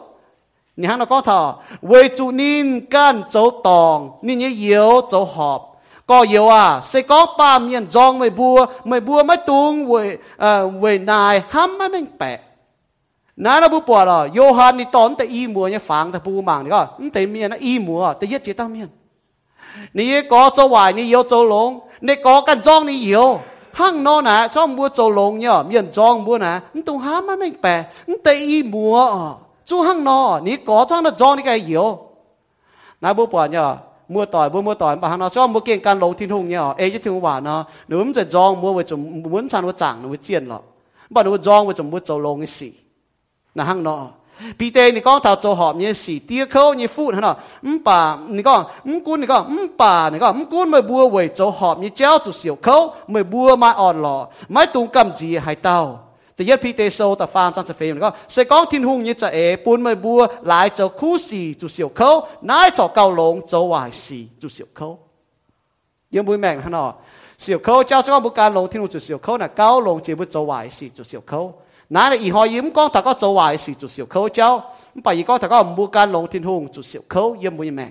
[0.80, 5.66] 你看到高头，为主人干走动，你也有走好。
[6.10, 9.92] ก็เยวอ่ะเิก็ปามยนจองไม่บัวไม่บัวไม่ตุงเว
[10.40, 12.36] เอ่อเวนายห้ามไม่แม่งแปะ
[13.44, 18.88] นะนาบุปผาโยฮันนี่ตอนแต่อีมัวเนี่ยฟังแต่ปูมังนี่ก็ แต่เมียนะอีมัวแต่เย็ดเจตั้งเมียน
[19.96, 21.70] นี่ก็จะไหวนี่เยวจะหลง
[22.06, 23.26] นี่ก็กันจองนี่เยว
[23.78, 26.52] ห้างนอนะช่องบัวจะหลงเนี่ยเมียนจองบัวนะ
[26.88, 27.74] ตุงห้ามไม่แม่งแปะ
[28.22, 29.28] แต่อีมัวอ่ะ
[29.68, 31.98] chú hăng nó ní có cho nó cho ní cái yếu
[33.00, 33.76] nãy bố bỏ nhở
[34.08, 36.48] mua tỏi bố mua tỏi bà hàng nó cho mua kiện can lồng thiên hùng
[36.48, 39.64] nhở ấy chứ thiên hùng nó nếu muốn chơi giòn mua với chúng muốn chăn
[39.64, 40.58] với chẳng nó với chiên lọ
[41.10, 42.72] bà nó giòn với chúng mua trầu lồng cái gì
[43.54, 44.06] là hăng nó
[44.58, 47.34] bị tê thì con thảo trầu họp như gì tia khâu như phun hả nó
[47.62, 50.82] ừm bà nị con ừm cún nị con ừm bà nị con ừm cún mới
[50.82, 54.66] bùa với trầu họp như chéo chủ xỉu khâu mới bùa mai ọt lọ mai
[54.66, 56.07] tung cầm gì hay tao
[56.38, 62.10] แต่ยัดพีเตโซแต่ฟาร์มจันทร์เฟมก็เสกองทิ้นหุงยิ่จะเอปูนไม่บัวหลายเจ้าคู่สีจุเสียวเขา
[62.50, 64.88] นายจ่อเกาหลงเจ้าวายสีจุเสียวเขา
[66.14, 66.90] ยังบุญแม่งฮะเนาะ
[67.42, 71.40] เสียวเขาเจ้าเจ้าบุการหลงทิ้นหุงจุเสียวเขาน่ะเกาหลงเจ้าบุเจ้าวายสีจุเสียวเขา
[71.94, 74.48] นายในอีหอยิ้มก้องถ้าก็เจ้าวายสีจุเสียวเขาเจ้า
[75.02, 77.86] ไปอีก้องถ้าก็บุการหลงทิ้นหุงจุเสียวเขายังบุญแม่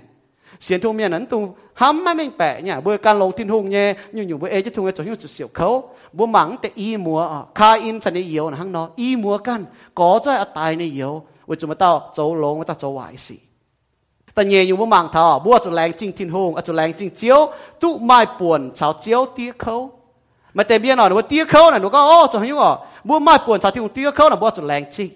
[0.62, 1.42] เสียงทุ่งเมียนั้นตุง
[1.80, 5.68] ห้ามไม่แม่งแปะเนี่ยบริการลงทิ้งทุ่งเนี่ยอยู่อยู่บริเอจะทุ่งจะจุดเสียวเขา
[6.16, 7.20] บัวหมังแต่อีมัว
[7.58, 9.60] คาอินสันในเยียวนะฮังเนาะอีมัวกัน
[9.98, 11.12] ก่อใจอัตายในเยียว
[11.48, 13.36] ว่าจะมาต่อโจลงมาต่อโจวายสิ
[14.34, 17.40] แต่เนี่ยอยู่บัวหมังเท่าบัวจะแรงจริงทิ้งทุ่งอาจจะแรงจริงเจียว
[17.80, 19.74] ตุ้งไม่ป่วนชาวเจียวเตี้ยเขา
[20.56, 22.72] มาแต่เบี้ยหน่อยว่าเตี้ยเขาหน่อยหนูก็โอ้จะหิวอ่ะ
[23.08, 25.10] บัวไม่ป่วนชาวที่หงเตี้ยเขาหน่อะบัวจะแรงจริง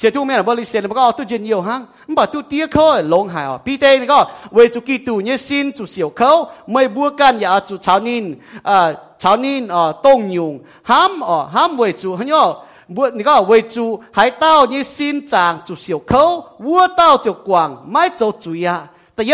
[0.00, 2.70] sẽ tu mẹ là bơ li sẽ là bao tu nhiều hang mà tu tiếc
[2.70, 6.44] khâu long hải à này có về tu kỳ tu nhé xin tu xỉu khâu
[6.66, 11.36] mới bua can ya tu cháo nín à cháo nín à tông nhung ham à
[11.52, 12.54] ham về hả nhở
[12.88, 17.34] bua có về tu hải tao nhé xin chàng tu xỉu khâu vua tao chịu
[17.44, 18.86] quảng mai châu chủ ya
[19.16, 19.24] ta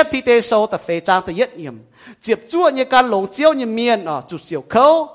[0.42, 1.32] sâu ta phê trang ta
[2.22, 5.08] chụp chua như can lồng chiếu như miên à tu xỉu khâu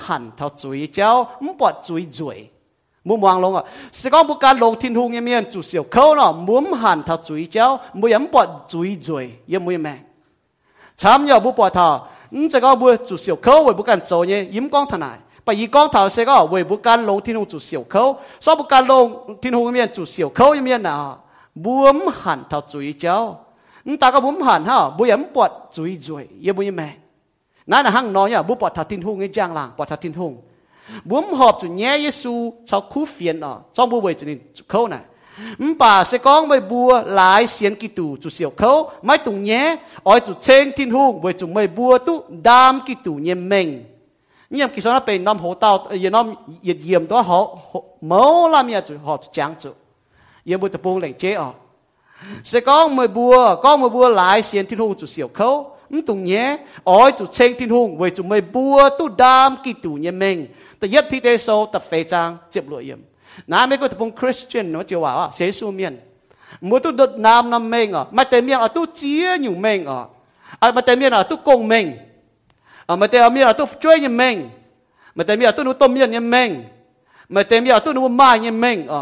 [0.00, 1.26] hẳn thao chuối cháu
[1.58, 2.48] bọt chuối ruồi
[3.06, 3.62] 木望龙啊！
[3.92, 9.94] 是讲木干露天红的面做烧烤咯，木罕他煮蕉，木人不煮醉，也木有咩。
[10.96, 15.12] 炒肉不博他，你这个木做烧烤，会不干做热，也不光他那，
[15.44, 21.14] 不依光他，这个会不干露天红做烧烤，说不干露天红的面做烧烤，怎么样呐？
[21.52, 23.38] 木罕他煮蕉，
[23.82, 26.98] 你大家木罕他，木人不煮醉，也木有咩。
[27.66, 30.42] 那那行，侬呀，不博他天红的浆浪，博他天红。
[31.10, 32.34] บุมหอบจุดแยเยซู
[32.68, 34.36] ชาวคู่เฟียนอ่ะจ้องบัวเวจุนี้
[34.70, 35.00] เขาน่ะ
[35.62, 38.70] มป่าเสกองไม่บัวหลายเสียนกิตูจุดเสียวเขา
[39.04, 39.62] ไม่ตุงแย่
[40.06, 42.14] อ้อยจุเชงทิ้นหงเวจุไม่บัวตุ
[42.46, 43.68] ดามกิตูเยี่ยมเมง
[44.50, 45.70] เยี่ยมกิสนาเป็นน้ำหัวเต้า
[46.00, 47.40] เยี่ยน้ำเยี่ยเยี่ยมตัวหอ
[48.06, 48.20] เมา
[48.52, 51.48] ลามีจุหอบจางจุเยี่ยมบุตรปูงแหล่งเจอ่ะ
[52.48, 55.48] เสกองไม่บัวก็ไม่บัวหลายเสียนทิ้นหูจุเสียวเขา
[55.94, 56.32] มตุงเย
[56.88, 60.36] อ้อยจุเชงทินหุงเวจุไม่บัวตุดามกิตุเยเมง
[60.78, 63.00] แต่ยัดพี่เตโซตัดเฟจางเจ็บรวยเยี่ยม
[63.50, 65.94] น้าไม่ก็จะเป็นคริสเตียนเนาะจะว่าเสียสูเมียน
[66.68, 69.98] มัวตุดดนามนำเมงอ่ะมาแต่เมียนอ่ะตุเจียอยู่เมงอ่ะ
[70.60, 71.86] อ่ะมาแต่เมียนอ่ะตุกงเมง
[72.86, 74.36] อ่ะมาแต่เมียนอ่ะตุช่วยเยเมง
[75.16, 76.50] มาแต่เมียนอ่ะตุนุต้มเมียนเยเมง
[77.34, 79.00] มาแต่เมียนอ่ะตุนุมาเยเมงอ่ะ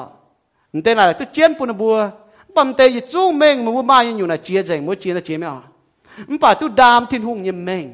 [0.73, 1.97] มันแต่ไหนตุเจียนปุ่นบัว
[2.55, 5.72] ปั๊มแต่ยิ่งจู้เมงมัวมาอยู่นะเจียใจมัวเจียนะเจียไม่อ่ะ
[6.31, 7.85] มป่าตุดามทินหุงยมเมง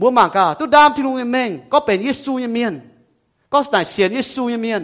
[0.00, 2.74] บัวมังกาตุดามทินหุงยมเมงก็เป็นเยซูยมเมียน
[3.52, 4.82] ก็สายเสียนเยซูยมเมียน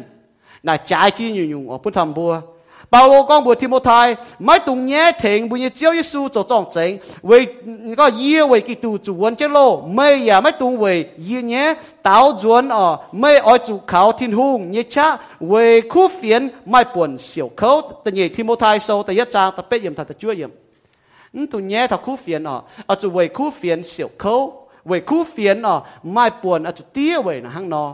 [0.67, 2.35] นายจ่ายจีนอยู่ยุงออกพุ่นทำบัว
[2.91, 4.09] เปาโลกองบัวทิโมไทย
[4.45, 6.91] ไม่ตุงแย่เถงบุญเจียวเยซูจะจ้องเจง
[7.27, 7.33] เว
[8.01, 9.59] ก็เยี่ยเวกิตูจวนเจโล
[9.95, 10.85] ไม่อย่าไม่ตุงเว
[11.25, 12.87] เยี่ยแย่เต้าจวนอ๋อ
[13.19, 15.07] ไม่อ้อยจูเขาทินหุงเยชะ
[15.49, 15.53] เว
[15.93, 17.71] คู่เฟียนไม่ป่วนเสียวเขา
[18.03, 20.51] แต่เยทิโมไทยโซแต่ยะจางแต่เป็ดเยี่ยมทัดแต่จ้วยเยี่ยม
[21.53, 24.35] ตัวแย่ถ้าคู่เฟียนอ่ะอาจจะเว้คู่เฟียนเสียวเขา
[24.87, 25.77] เว้คู่เฟียนอ่ะ
[26.12, 27.85] ไม่ปวนอาจจะเตี้ยเว้นะฮังนอ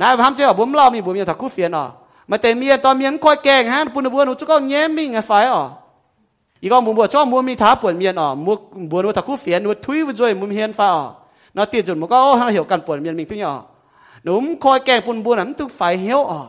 [0.00, 1.84] นายพามเจ้าบุ้มเล่ามีบุ้มยังถ้าคู่เฟียนอ่ะ
[2.30, 5.64] มาแต่เมียตอนเมียนคอยแกงฮะปุ่นบัวหนูจะก็แย่มิ่งไงไฟอ่ะ
[6.62, 8.54] อีกองบุ้มบัวชอบมัวมีท้าปวนเมียนอ่ะมัว
[8.90, 11.04] บัวหนูถ้าคู่เฟียนหนูทุยวุ้ยจอยมุมเฮียนไฟอ่ะ
[11.56, 13.58] นอตีจุดมันก็ฮังเหี่ยวกันปวนเมียนมิ่งทุกอย่าง
[14.24, 16.40] หนุ่มคอยแกงปุ่นบัวหนุ่มตุกไฟเหี่ยวอ่ะ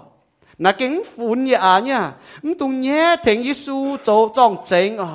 [0.63, 1.99] นักเก่งฝุ่นยาเนี่ย
[2.43, 5.09] มันตุงแย่ถึงยิสูโจจ้องเจงอ่ะ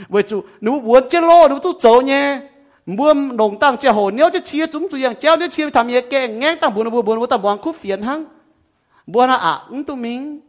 [0.08, 2.42] 为主如文接落如都走呢
[2.86, 6.00] ，mua đồng tăng chè hồ nếu chứ chia chúng tôi rằng chéo nếu chia tham ye
[6.00, 8.24] kẻ ngang tăng buồn buồn buồn tăng buồn khúc phiền hăng
[9.06, 10.40] buồn là à ứng tu mình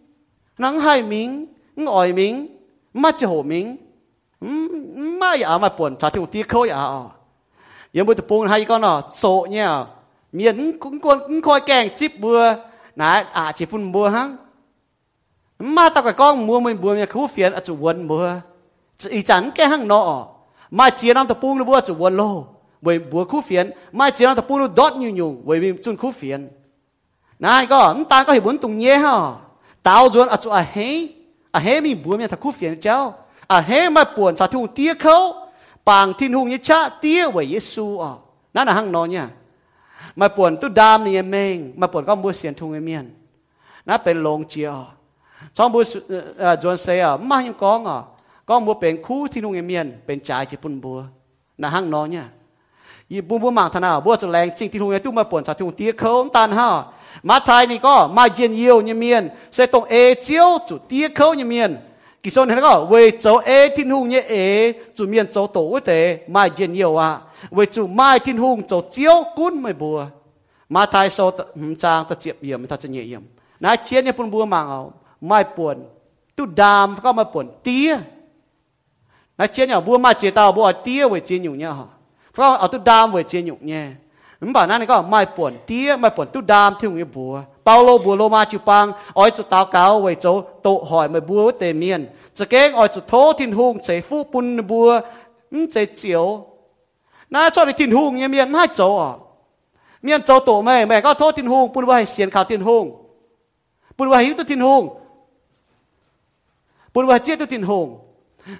[0.58, 2.48] nắng hai mình ứng ỏi mình
[2.94, 3.78] mà chia hồ mình
[5.20, 6.88] mà ya mà buồn trả thiếu tiếc khôi à
[7.94, 9.86] giờ mới tập buồn hai con nó à, sổ nhé, à.
[10.32, 12.54] miễn cũng còn cũng coi kèn chip bừa
[12.96, 14.38] nãy à chỉ phun bừa hăng
[15.60, 18.30] mà tao cái con mua mình bừa nhà khúc phiền à chủ buồn bừa
[19.14, 20.00] อีจันแกหังนอ
[20.78, 22.22] มาเจียน้ำตะปูงนบัวจุวนโล
[22.84, 23.66] เวยบัวคู่เฟียน
[23.98, 26.42] มาเจียน้ำตะปูงนดอดยุงยุงเวยมีจุนคู่เฟียน
[27.44, 29.16] นายก็มตาก็เห็นบุญตุงเย่ฮะ
[29.86, 30.78] ตาวจวนอจุอาเฮ
[31.56, 32.98] อาเฮมีบัวมีตะคู่เฟียนเจ้า
[33.54, 35.14] อาเฮมาป่วนสาธุงเตี้ยเขา
[35.88, 38.12] ปางทิ้นหุงยิ่งชะเตี้ยเวยเยซูอ่ะ
[38.56, 39.26] นั่นน่ะหังนอเนี่ย
[40.20, 43.06] มาป่วนตุดามนี่เมงมาป่วนก็บัวเสียนทุงเมียน
[43.88, 44.70] นะเป็นลงเจีย
[45.56, 45.82] ช่องบัว
[46.62, 47.98] จวนเสียมายังกองอ่ะ
[48.52, 51.00] ก็มัวเป็นคู่ที่นุ่งเมียนเป็นจายที่ปุ่นบัว
[51.62, 52.26] นะห้างน้อยเนี่ย
[53.12, 56.68] ยีบุบัวมางธนาบัวจะแรงจริงที่นุ่งยอตุ้มมาปวนสาทุ่งเตี้ยเขาตันห้า
[57.30, 61.72] มาไทยนี่ก็ มาเยียนเยียวเมียนเสตรงเอเจียวจุดเตี้ยเขาเมียน
[62.24, 64.36] กีโซนเห็นก็ เวจูเอทิ้นหุงเนี่ยเอ
[64.96, 65.92] จุเมียนโจโตวเต
[66.34, 67.10] มาเยียนเยียวอ่ะ
[67.56, 70.00] เวจุไม่ทิ้นหุงเจเจียวกุ้นไม่บัว
[70.74, 71.40] มาไทยโซต
[71.84, 73.24] จางตะเจียบเยี่ยมทจะเจียเยี่ยม
[73.64, 74.82] นะเชียนเนี่ยปุ่นบัวมางเอา
[75.28, 75.76] ไม่ปวน
[76.36, 77.92] ตุดามก็มาปวนเตี้ย
[79.42, 81.90] 那今年不买接到不跌为接牛呢哈，
[82.32, 83.98] 不然啊都单为接牛呢。
[84.40, 87.98] mình bảo nãy có mai bổn tia mai bổn tu đam thiếu người bùa bao lô
[87.98, 91.52] bùa lô ma chịu băng ở chỗ táo cáo với chỗ tổ hỏi mày bùa
[91.52, 95.00] tề miên sẽ cái ở chỗ thô thiên hùng sẽ phu bùn bùa
[95.72, 96.46] sẽ chiếu
[97.30, 99.14] na cho đi thiên hùng nghe miên hai chỗ à
[100.02, 102.62] miên chỗ tổ mày mày có thô thiên hùng bùn bùa hay xiên khảo thiên
[102.62, 103.06] hùng
[103.98, 104.90] bùn bùa hay tu thiên hùng
[106.94, 108.11] bùn bùa chết tu thiên hùng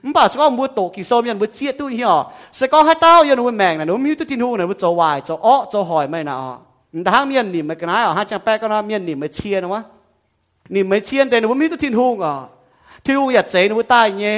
[0.06, 2.14] มบ่าสก็มัวโตกิโซมยันมุวเจียตุยเหี่ย
[2.58, 6.50] สก็ให้เต้ายันมัวแมงนะนุ่มหิตุทินหูนะมุวจะวายจะอ้อจะหอยไม่นะอ๋อ
[7.04, 9.82] แ้างเมียนหนิมันก็นาอ๋อห้จังแป๊กก็น่เมียนหนิมันเชียนะวะ
[10.72, 12.34] หนิมันเชียนแต่นุ่มหิตุทินหูอ่ะ
[13.04, 14.36] ทินหูอยากเจนุ่มตายเงี้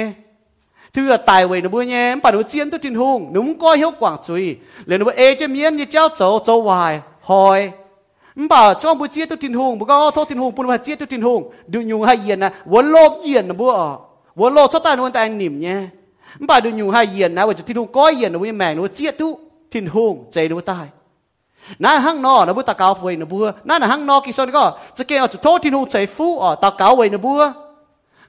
[0.92, 4.42] ที่ว่ตายเว้นุ่มเงี้ยป่านุ่มเจียนตุทินหูนุ่มก็เหี่ยวกว่างจุย
[4.86, 6.92] เลือนุ่มเอจะเมียนยี่เจ้าโจโจวาย
[7.28, 7.60] หอย
[8.38, 11.34] มบ่าช่วงบุเจียตุทินหูบุก็โทษทินหูปุ่นว่าเจียตุทินหู
[11.70, 13.72] ดูยุงให้เย็นนะวันโลกเย็นนะบัว
[14.40, 15.78] วโลชตานวันแตงนิมเนี่ย
[16.48, 19.28] มาดูอยู่ห้เยียนนะว่าจะที่นูก้อยเยียนนะวิแมงนะว่าเจียตุ
[19.72, 20.86] ทินหงใจดูตาย
[21.82, 24.64] นั่ห้างนอนะบุตะเกาฟวยนะบัวนั่นห้างนอกี่สนก็
[24.96, 27.42] จะเกี่ยวจะโทษทินหงใจฟูอ๋อตะเกาวยนะบัว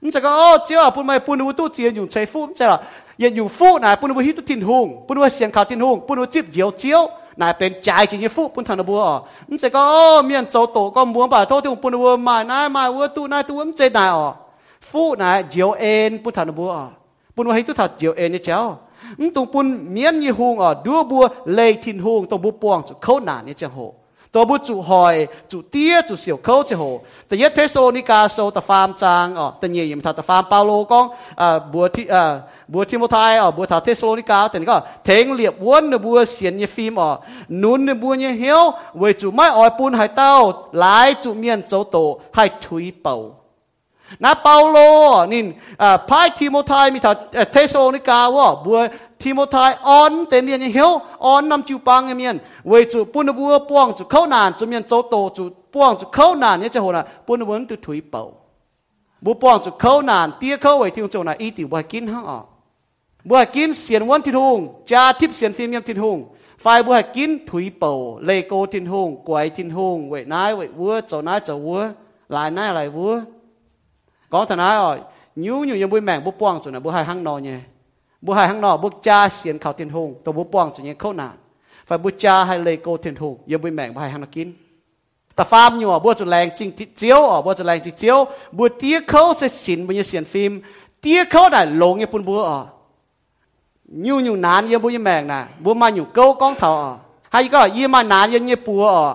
[0.02, 0.32] มจะก็
[0.66, 2.78] เจียวปุ่นไม่ปุ่นวุต้เจียอยู่ใจฟูมจะละ
[3.20, 7.02] เยันอยู่ฟูนายปุ่นวุฮิตุทินหงปุ่นวุเสียงข่าวทินหงปุ่นวุจิบเดียวเจียว
[7.42, 9.16] นายเป็นใจจริงยฟูปุ่นทางนะบัวอ๋อ
[9.50, 9.82] มจะก็
[10.26, 16.78] เมียนโจโตก็ม้วนป่าโทษที่ปุ่นวุมานามาวัวตุนายตัวมเจนายอ๋อู้นะเจียวเอ็นพุทธานุบัว
[17.36, 18.60] ปุณวะให้ทุตัดเจียวเอ็นเนี่ยเจ้า
[19.36, 21.24] ตรงปุณเมียนยี่หงอ่ะดูบัว
[21.54, 23.78] เลยทินหงตรงบุปวงเขาหนาเนี่ยเจ้าโห
[24.34, 25.16] ตัวบุจุหอย
[25.50, 26.84] จุเตี้ยจุเสียวเขาจะโห
[27.28, 31.06] แต่เยสเทสโลนิกาโซตฟาร์มจางอ่ะแต่เยี่ยยังทัตฟาร์มเปาโลก้อง
[31.42, 32.34] อ่าบัวที่อ่า
[32.72, 37.12] บัวทิโมทายอ่ะบัวทาเทสโลนิกาแต่ก็ เทงเหลียบวนบัวเสียนยี่ฟิมอ่ะ
[37.62, 38.64] นุนบัวเนี่ยเหี้ยว
[39.00, 40.32] เวจุไม่อ้อยปุณหายเต้า
[40.80, 41.96] หลายจุเมียนโจโต
[42.36, 43.16] ให้ถุยเป่า
[44.24, 44.78] นะเปาโล
[45.34, 45.42] นี่
[46.10, 47.12] พายทิโมไทมีถ้า
[47.52, 48.80] เทสโอนิกาว่าบัว
[49.22, 49.56] ทิโมไท
[49.90, 50.92] ออนเตมียนเหียว
[51.26, 52.36] ออนนำจูปังเมียน
[52.70, 55.44] เวจูปุนบัวป้องจูเข้านานจูเมียนโจโตจู
[55.74, 58.22] ป้องจูเข้านานเนี่ยจะหัวนะปุนบัวตกถุยเป่า
[59.26, 62.46] บัวป้องจูเข้านานเตี้ยเข้าไว้ที่จงนนอีติบัวกินห้องออก
[63.30, 66.18] บัวกินเสียนวันทิทุงจาทิพเสียนฟิเมียมทิทุง
[66.62, 67.92] ไฟบัวกินถุยเป่า
[68.26, 71.82] เลโกทิทุงกวยทิทุงเวนายเววัวเจ้านายเจ้าวัว
[72.34, 73.14] หลายนายหลายวัว
[74.30, 75.00] có thằng ái rồi
[75.36, 77.60] nhú nhú như bui mèn bui buông chỗ này bui hai hang nọ nhé
[78.22, 80.94] bui hai hang nọ bui cha xiên khảo tiền hùng tổ bui buông chỗ nhé
[81.00, 81.32] khâu nạn
[81.88, 84.28] phải bui cha hay lấy cô tiền hùng như bui mèn bui hai hang nọ
[84.32, 84.54] kín
[85.36, 87.80] ta farm nhiều à bua chỗ làng chính thị chiếu ở à, bua chỗ làng
[87.84, 90.62] chính chiếu bua tía khâu sẽ xin bây giờ xiên phim
[91.02, 92.62] tía khâu này lộn như bun bua à
[93.86, 96.94] nhu nhu nán như bua như mèn nè bua mà nhu câu con thọ à.
[97.30, 99.14] hay có như mà nán như như bua à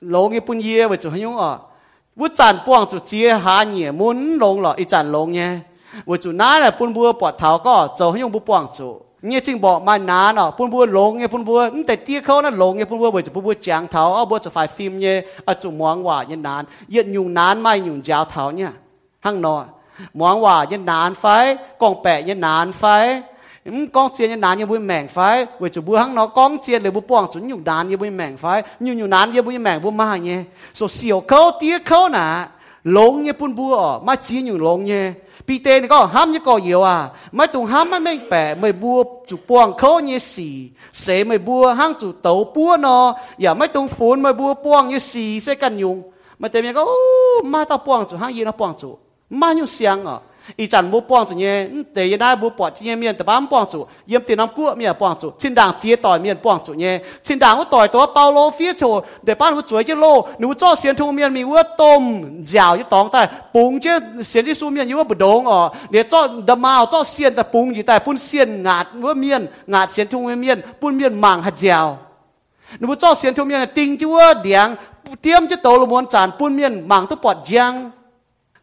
[0.00, 1.58] lộn như bun ye với chỗ hay nhung ở à.
[2.20, 5.50] วุจันป้วงจุเจียหาเหนี่ยมุนลงหรออีจันลงเนี่ย
[6.08, 8.88] วุจุน้านี่ยปุ่นบัวปอดเท้าก็เจ้าให้ยงบุป้วงจุ
[9.26, 15.16] เนี่ยจึงบอกมานาเนาะปุ่นบัวลงเนี่ยปุ่นบัวแต่เตี้ยเขานั่นลงเนี่ยปุ่นบัวเวจะปุ่นบัวจางเท้าเอาบัวจะไ่ฟิล์มเนี่ย
[15.48, 18.70] อาจุมองว่าี่ยนานเย็นยุงนานไม่ยุงยาวเท้าเนี่ย
[19.24, 19.54] หั่งนอ
[20.20, 21.24] มองว่าี่ยนานไฟ
[21.80, 22.84] กองแปะเนี่ยนานไฟ
[23.92, 26.78] con chia như đàn như bùi mèng phái với chủ bùi hăng nó con chia
[26.78, 29.58] lấy bùi bong chúng nhung đàn như bùi mèng phái nhung nhung đàn như bùi
[29.58, 30.42] mèng bùi ma nhé
[30.74, 32.48] so xỉu câu tía câu nà
[32.84, 35.12] lông như bùn bùa mà chia nhung lông nhé
[35.46, 38.54] bị tê này có ham như có nhiều à mấy tùng ham mấy mấy bẻ
[38.54, 42.76] mấy bùa chủ bong câu như xì xế mấy bùa hăng chủ tấu dạ, bùa
[42.80, 46.02] nó giờ mấy tùng phun mấy bùa bong như xì sẽ cần nhung
[46.38, 46.86] mà tê mình có
[47.44, 48.98] ma tao bong chủ hăng yên nó bong chủ
[49.30, 50.16] ma nhung xiang à
[50.58, 51.54] อีจันบุปองจุเนี่ย
[51.92, 53.78] แต่ยังได้มุปองที่เมียนแต่บ้านปองจุ
[54.08, 56.94] เยี่ยมตีน้ำกู้เมียปองจุชินดังเจี๊ยต่อยเมียนปองจุเนี่ย
[57.26, 58.82] ชินดังก็ต่อยตัวเปาโลฟีิโช
[59.24, 60.06] เดี๋ยบ้านหัวจุ๋ยจะโล
[60.38, 62.02] หนูจ้าเสียนทุงเมียนมีวัวต้ม
[62.48, 63.22] เจ้าอยู่ตองแต่
[63.54, 63.94] ปุงเจ้
[64.28, 65.58] เสียนที่ซูเมียนอยู่ว่าบุดงอ๋อ
[65.90, 71.78] เดี๋ยวจ่อดมาวจ้าเสียนแต่ปุงอยู่แต่ปุ้นเสียนงาดวัวเมียนงาดเสียนทุงเมียนปุ้นเมียนมังหัดเจ้า
[72.78, 74.68] หนูจ้าเสียนทุงเมียนติงจิวเดียง
[75.22, 77.72] เตรียมจะโตลมวนจานปุ้นเมียนมังตุปอดยัง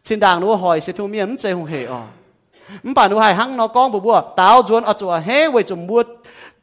[0.08, 2.06] xin đàng nó hỏi sẽ thu miếng chơi hùng hệ à
[2.82, 5.62] mình bảo nó hay hăng nó con bùa bùa tao chuẩn ở chùa hé về
[5.62, 6.02] chùa mua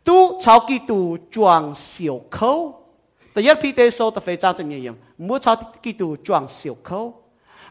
[0.04, 2.74] tu cháu kỳ tù chuang xỉu khâu
[3.34, 4.96] แต่ยัดพี่เตโซตเฟจ้าจะมีอย่าง
[5.28, 7.00] มัวชาวกิตูจวงเสียวเขา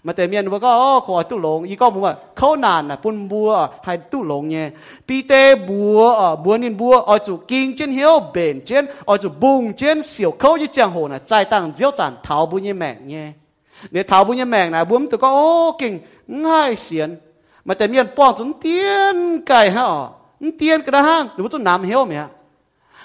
[0.05, 0.71] มาแต่เมียนว่าก็
[1.07, 3.51] ขอตุหลงอีก็มัวเขานานน่ะปุ่นบัว
[3.83, 4.67] ให้ตุหลงเนี่ย
[5.09, 5.33] พี่เต
[5.69, 5.97] บัว
[6.45, 13.25] บัวนินบัวเอาจูกิงเจนเฮียวเบนเจนเอาจูบุงเจนเสียวเขาจะเจียงโหน่ะใจตั้งเจียวจันเท้าบุญยี่แม่เนี่ย
[13.93, 15.93] เนี่ยเท้าบุญยแมงนะบุ้มตัวก็โอ้เก่ง
[16.47, 17.09] ง่ายเสียน
[17.67, 19.17] มาแต่เมียนป้อนจนเตียน
[19.49, 19.87] ไก่ฮะ
[20.59, 22.25] เตียนกระห้างหรือว่าจนน้ำเหี่ยวเมีย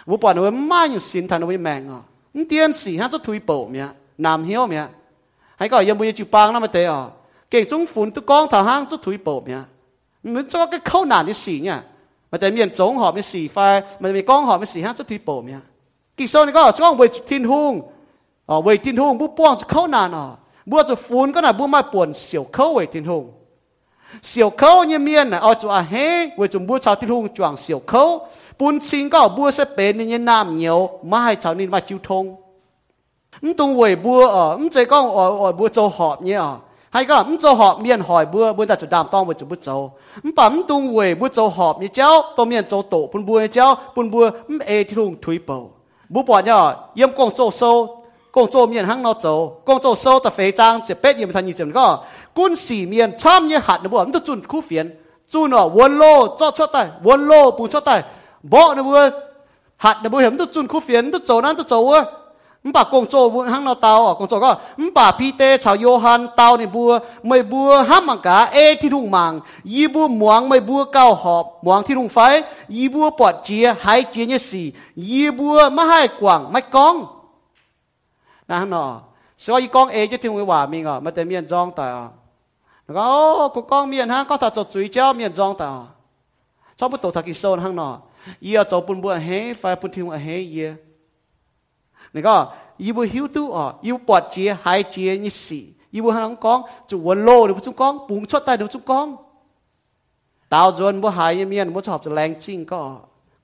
[0.10, 2.02] บุปผนเนาไมาอยู่สินทานเอาวแมงอ่ะ
[2.48, 3.88] เตียนสี่ฮะจะถุยเป่าเมีย
[4.26, 4.84] น้ำเหียวเมีย
[5.58, 7.00] ให้ก็ยังบุญจูปังนะมาเตะอ๋อ
[7.50, 9.60] เก่งจงฝุ่นตัวกองท่าห้างจะถุยเป่าเมีย
[10.36, 11.80] มันจะก็เข้าหนาี่สี่เนี่ย
[12.32, 13.58] มาแต่เมียนจงหอบในสี่ไฟ
[14.02, 15.60] มันมีกองหอบในสี่ฮะจะถุยเป่าเมีย
[16.18, 17.74] กี่โซนีก็จ้องเวทินหุง
[18.50, 20.26] อ๋อเวทินหุงบุปผงจะเข้าหนาอ๋อ
[20.70, 23.32] bua cho phun có là bua mai buồn xỉu khâu ấy thiên hùng
[24.22, 27.28] xỉu khâu như miên này ao chỗ à hé với chúng bua chào thiên hùng
[27.36, 28.28] choàng xỉu khâu
[28.60, 32.36] bún xin có bua sẽ bền như nam nhiều mai chào nên mà chịu thông
[33.42, 36.54] ứng tung quầy bua ở ứng chế con ở ở bua châu họp nhé à
[36.90, 39.46] hay có ứng châu họp miên hỏi bua bua ta chỗ đàm tông với chủ
[39.46, 39.92] bua châu
[40.24, 43.26] ứng bảo ứng tung quầy bua châu họp như cháu tôi miên châu tổ bún
[43.26, 45.72] bua như cháu bún bua ứng ê thiên hùng thúi bầu
[46.10, 47.99] bua bỏ nhỏ yếm con châu sâu
[48.32, 52.00] 工作面行那走，工作收的肥章，这别也没他你怎么个，
[52.34, 54.70] 滚洗面参也喊的不，我们都准苦烦，
[55.30, 56.04] 准ัวนโล
[56.38, 57.92] จอดชดไดวนโลปูชดได
[58.54, 58.98] บ่นบัว
[59.84, 62.02] หัดนบัวเห็นมันต้จุนคู่เฟียนต้องโจนั้นต้อโจวะ
[62.64, 63.14] มันป่ากงโจ
[63.52, 66.92] หางเราเตาอกงโจก็มันป่าพีเตชาวโยฮันเตาในบัว
[67.26, 69.34] ไม่บัวห้ามมังกาเอที่ทุ่งมัง
[69.74, 72.18] ยีบัวหมวงไม่บัวเก้าหอบหมวงที่ทุ่งไฟ
[72.76, 74.66] ยีบัวปอดเจียหายเจียเนี่ยสี่
[75.10, 76.96] ยีบัวไม่ให้กว่างไม่กอง
[78.56, 79.02] à nó
[79.38, 82.10] soi con ấy chứ thì mới hòa mình à mà tên miền giang ta
[82.88, 85.66] nó có cô con miền ha có thật cho chuối cho miền giang ta
[86.80, 87.98] à bắt đầu thật kỳ sâu ờ, hăng nó
[88.42, 90.74] giờ cho bún bún hé phải bún thiên hé giờ
[92.14, 92.48] nó có
[92.78, 97.02] yêu bún hiếu tu yêu bọt chia hai chia như sĩ yêu bún con chủ
[97.04, 99.16] quân lô được chúng con bún chót tay được chúng con
[100.50, 102.96] tao dân bún hai miền bún chọc cho lành chinh có ờ.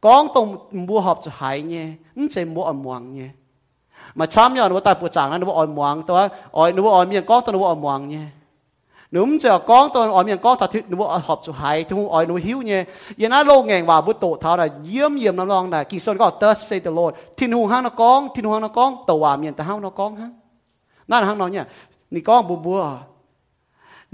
[0.02, 3.30] con tông bún họp cho hai nhé nó sẽ mua ở muang nhé
[4.16, 7.26] mà chăm nhau nó tại bộ trạng nó ỏi muang tôi ỏi nó ỏi miệng
[7.26, 8.22] có tôi nó ỏi muang nhé
[9.12, 12.26] núm chờ có tôi ỏi miệng có thật thì nó họp chỗ hay thu ỏi
[12.26, 12.84] nó hiu nhé
[13.16, 16.00] yên á lâu ngàn và bút tổ tháo là yếm yếm nó long là kỳ
[16.00, 18.96] sơn có tớ say the lord thiên hùng hang nó con thiên hùng nó con
[19.08, 20.32] tàu hòa miệng tàu hang nó con hang
[21.10, 21.66] นั่นหางน้องเนี่ย
[22.14, 22.82] นี่ก้องบัวบัว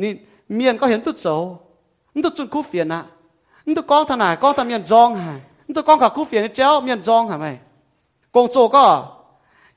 [0.01, 0.11] นี่
[0.55, 1.25] เมียนก็เห็นตุ๊ดโส
[2.13, 3.01] นี่ตุ๊ดจุนคู่เฟียนนะ
[3.67, 7.47] นี่ตุ๊ดก้องทนายก้องทำเมียนจองหายนี่ตุ๊ดก้องกับคู่เฟียนเจ้าเมียนจองหายไหม
[8.35, 8.83] กงโจก็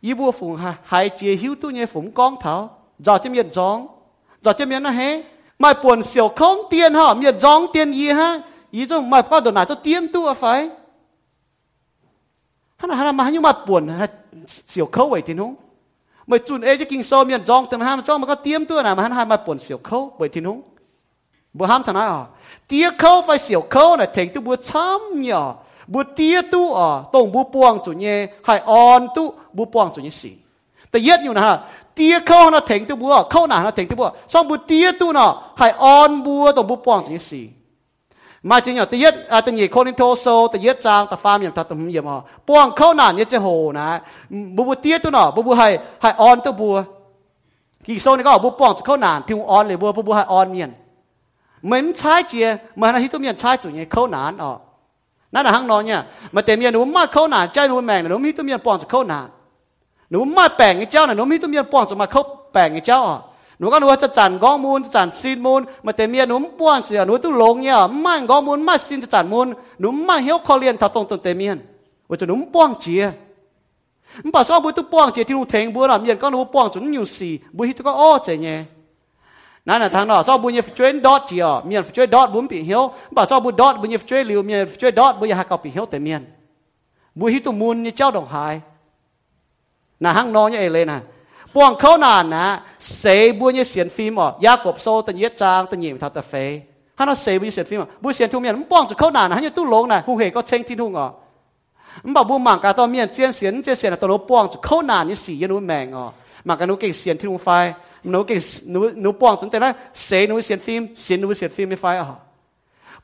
[0.05, 2.69] 一部分哈还接修都念冯光头，
[3.03, 3.89] 早就面装，
[4.43, 5.25] 早就面那嘿，
[5.57, 8.39] 买本小空 tiền ha 面装 tiền gì ha,
[8.71, 10.71] ý trong 买 bao đồ nào cho tiền tu à phải,
[12.77, 15.55] hắn là hắn là mà nhưng buồn là khâu vậy thì đúng,
[16.27, 18.77] mà chun ấy chứ kinh sâu miền rong thằng ham cho mà có tiêm tu
[18.77, 20.63] à nào mà hắn hai mà buồn tiểu khâu vậy thì đúng,
[21.53, 22.29] bữa ham thằng nào,
[22.69, 25.57] tiêm khâu phải tiểu khâu này thành tu bữa chăm nhỏ
[25.93, 28.07] บุเตียตู้อ๋อตรงบุปวงจุเย
[28.47, 29.27] ให้ออนตู้
[29.57, 30.33] บุปวงจุเยสี
[30.91, 31.57] แต่เย็ดอยู่นะฮะ
[31.95, 37.43] เตี้ยเข้าหน้าเถงตัวบัวเข้าหน้าหน้าเถงตัวบัวสองบุเตียตู้เนาะให้ออนบัวตรงบุปวงจุเยสี
[38.49, 42.17] มาจริงเนาะแต่เย็ดอาต่ยีโคน่โทโซแต่ย็ดจางแต่ฟาร์มอย่างตัดตุ่มเยี่ยมอ๋อ
[42.49, 43.87] ป้วงเข้าหน้าเนี่ยจะโหนะ
[44.57, 45.69] บุบุเตียตัวเนาะบุบุให้
[46.03, 46.75] ให้ออนตัวบัว
[47.87, 50.71] กี่โซนี่ก็บุปงจงเข้าหนาทิ่ออนเลยบัวบุบุให้ออนเมียน
[51.65, 54.51] เหมือนใช้เจียเมือนาทิตุเมียนใช้จุเยเข้าหนานอ๋อ
[55.35, 56.01] นั่นแหละห้องนอนเนี่ย
[56.35, 59.27] มาเต็มเนี่ยหนูมาเข้าหนานใจหนูแมงหนูมีตัวเมียป้อนจะเข้าหนาน
[60.11, 62.23] หนูมาแปลงไอ้เจ้าหนูมีตัวเมียป้อนจะมาเข้า
[62.53, 63.01] แปลงไอ้เจ้า
[63.59, 69.47] หนูก็รู้ว่าจะจันก้องมูลจะจันซีนมูล มาเต็มเนี่ยหนูป้วนเสียหนูตุ้ลงเนี่ย มาก้องมูลมาซีนจะจันมูล
[69.81, 71.59] หนูมาเหียวคอเลียนทับตรงตรงเต็มเนี่ย
[72.09, 73.03] ว่าจะหนูป้วงเจีย
[74.25, 78.59] มันบอกว่าบุตรป้วงเจียที่หนูเทงบัวหลามเยนก็หนูป้วงจนอยู่สี่บุตรก็อ้อใจเนี่ย
[79.69, 82.83] นั่นแหะทางนอกชอบบุญย่งช่วยดอดเจียเมียนช่วยดอดบุญปีเหียว
[83.17, 86.23] บ่าชอบบุญดอดบุญย่งช่วยเหลียวเมียนช่วยดอดบุญยางหักเอาปีเหียวแต่เมียน
[87.19, 88.55] บุญฮิตุมุนนี่เจ้าดอกหาย
[90.05, 90.99] น่ะหังนอนยังเอเลยนะ
[91.55, 92.47] ปวงเขานานนะ
[92.99, 93.05] เส
[93.39, 96.51] บุญย่งเสียนฟิมอ๋อยากบโซตันเยจางตันยิมทัตตะเฟย
[96.99, 101.09] ฮันเอาเสบุญเสียนฟิมอ่บุญเสียนทุเมียนป้องจุเขานานนะฮันยังตู้หลงนะหูเหก็เชงที่ทุ่งอ่ะ
[102.05, 106.07] มันบอกบุญหมางกาตัวเมียนเจียนเสียนเจียนเสียนตัวรบป้องจุเขานานนี่สียันรู้แมงอ๋ะ
[106.45, 107.49] หมางกานุเก่งเสียนที่ลงไฟ
[108.11, 108.37] หนูกิ
[108.71, 109.71] หนูหนูป้องจนแต่ละ
[110.05, 112.17] เสหนูเสียนฟิล์มเสียนหนูเสียนฟิล์มไม่ไฟอ่ะ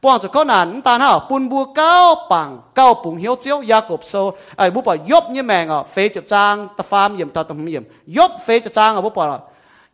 [0.02, 1.96] ป้องจนก็้นหนนตาหน้าปุ่นบัวเก้า
[2.32, 4.14] ปังเก้าปุ่งเหียวเจียวยากบโซ
[4.56, 7.84] ไอ้บุปผายบยี่แมงอ่ะเฟยจับจางตะฟามเยี่ยมตาตะเยี่ยม
[8.16, 9.36] ยบเฟยจับจางอ่ะบุปผา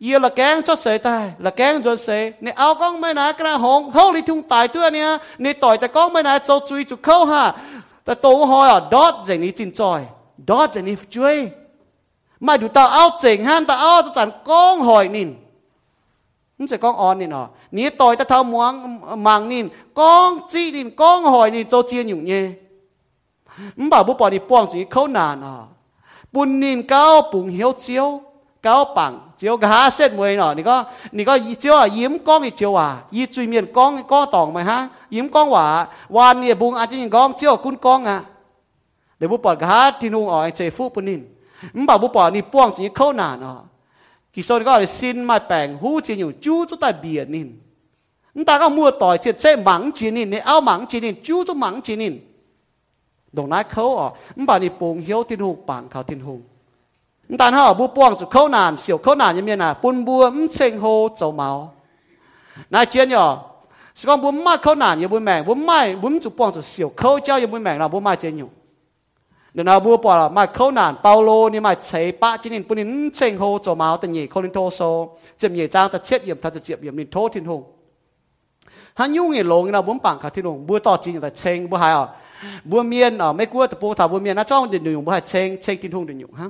[0.03, 5.09] เยี่ยละแกงจดเสยตายละแกงจดเสยเนี่ยเอาก้องไม่นากระหงเขาลิทุ่งตายตัวเนี่ย
[5.41, 7.43] เนี่ยต่อยแต่ก้องไม่นาโจจุยจุเข้าฮะ
[8.03, 10.01] แต่ตัวหอยอ่ะดอดเจนี่จินจอย
[10.49, 11.37] ดอดเจนี่ช่วย
[12.39, 15.33] mà đủ ta áo chỉnh han ta áo ta chẳng con hỏi nín
[16.57, 20.71] nó sẽ con on nín à, ní tôi ta thao muang mang nín con chi
[20.71, 22.45] nín con hỏi nín cho chia nhung nhé
[23.75, 25.57] mà bảo bố bỏ đi buông chỉ khâu nàn à,
[26.31, 28.21] bùn nín cao bùn hiếu chiếu
[28.61, 32.41] cao bằng chiếu gà xét mười nọ nị có nị có chiếu à yếm con
[32.41, 36.41] thì chiếu à y truy miền con con tòng mày ha yếm con quả hoàn
[36.41, 38.21] nị bùng à chỉ con chiếu à, cún con à
[39.19, 43.57] để bố bỏ gá thì nung ở anh chế phụ bùn nín ไม่บอกไม่ปอกนี่ป้วงจีิเขานาเนาะ
[44.33, 47.49] กิโซนก็เลยสิ้นไม่แปลงหูจีิอยู่จู้จุดใต้เบียนิน
[48.35, 52.13] นี่ตาก็มัวต่อยเจ็ดเส้นหมังจีนินเนี่ยเอาหมังจีนินจู้จุดหมังจีนิน
[53.35, 56.35] ดงน้าเขาอ๋อมบานี่ปงเหี้ยวทิ้งหูปังเขาทิ้งหู
[57.29, 60.85] นีตาเขาบุป้วงจุดเขานานเสียวเขานานยังไงน่ะปุ่นบัวมเชิงโฮ
[61.17, 61.49] เจ้าเมา
[62.73, 63.25] นายเจียนอนอ
[63.97, 68.47] สกังบุ้มมาเขานานยังบุ้มแมงบุ้มไม่บุ้มจุดป้วงจุดเสียวเข้าเจ้ายังบุ้มแมงเราบุ้มไม่เจียนอยู
[69.57, 74.79] เดนาบัวปอมาเข้านานเปาโลนี่มาใช้ปะจินินปุนินเชงโฮโจมาตันยีโคลินโทโซ
[75.37, 77.61] เจียมเยจางตะเช็ดเยี่ยมทัตะเจียบเยี่ยมนินโททินหง
[78.99, 82.03] ฮันยุ่งเงลงนะบุ้มปังขาทินหงบัวต่อจริงแต่เชงบัวหายอ่
[82.69, 86.47] บัวเมียนอ่ะไม่กลัวแต่ปูถาบัวเมียนนะจ้องเดินอยู่บัวหายเชงเชงทินหงเดินอยู่ฮะ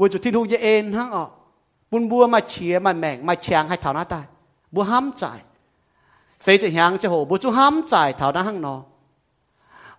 [0.02, 1.24] ัวจุดทินหงเยเอ็นฮะอ่ะ
[1.90, 4.24] บุญบัวมาเชียมาแมงมาเชียงให้เท่าหน้าตาย
[4.74, 5.22] บัวห้ามใจ
[6.42, 8.76] เฟยจะหยงจะโหบัวจุห้ามใจเท่าหน้าห้างนอ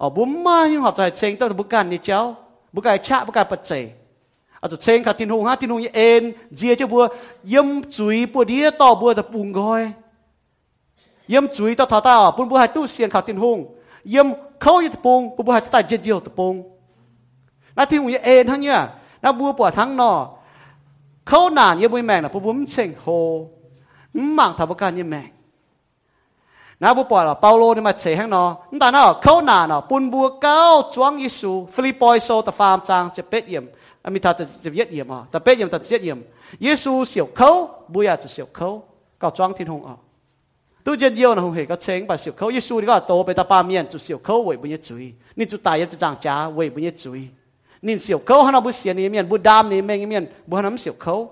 [0.01, 2.33] อ哦，不嘛，因为在清都不干你教，
[2.73, 6.23] ใจเชงต้องกานจจจะเชงขัดทินหงฮะทินหงยเอ็น
[6.55, 7.03] เจียเจ้าบัว
[7.53, 9.83] ยำจุยปัวเดียต่อบัวจะปุ่งก้อย
[11.27, 13.59] ยำจุยต่อท่าตาปุ่นบัวหายตู้เสียงขัดทินหง
[14.07, 16.55] ย่ำเขาจะปุ่งปุ่นบัวหายตาเจียเดียวจะปุ่ง
[17.75, 18.79] นาทินหงยเอ็นทั้งเนี่ย
[19.23, 20.11] นาบัวปวดทั้งนอ
[21.27, 23.05] เขาหนานย่ำบุยแมงนะปุ่นบุ้มเชงโฮ
[24.15, 25.27] หมังทับกันย่ำแมง
[26.79, 30.09] na bu pala paulo ni ma che hang no nta no khau na no pun
[30.09, 33.67] bu cao chuang isu philippoi so ta pham chang che pet yem
[34.21, 36.23] ta che yet yem ha ta pet yem ta che yem
[36.57, 38.83] yesu siêu khau bu ya siêu khau
[39.19, 39.93] cao chuang thiên hùng à
[40.85, 43.23] tu chân yêu nó không hề có chén và siêu khâu Giêsu thì có tổ
[43.23, 46.15] bề ta ba miền chú siêu khâu vậy bây chui nên chú tài chú chẳng
[46.21, 47.27] trả vậy bây chui
[47.81, 50.77] nên siêu khâu hắn bu xiên này miền bu đam này miền miền bu hắn
[50.77, 51.31] siêu khâu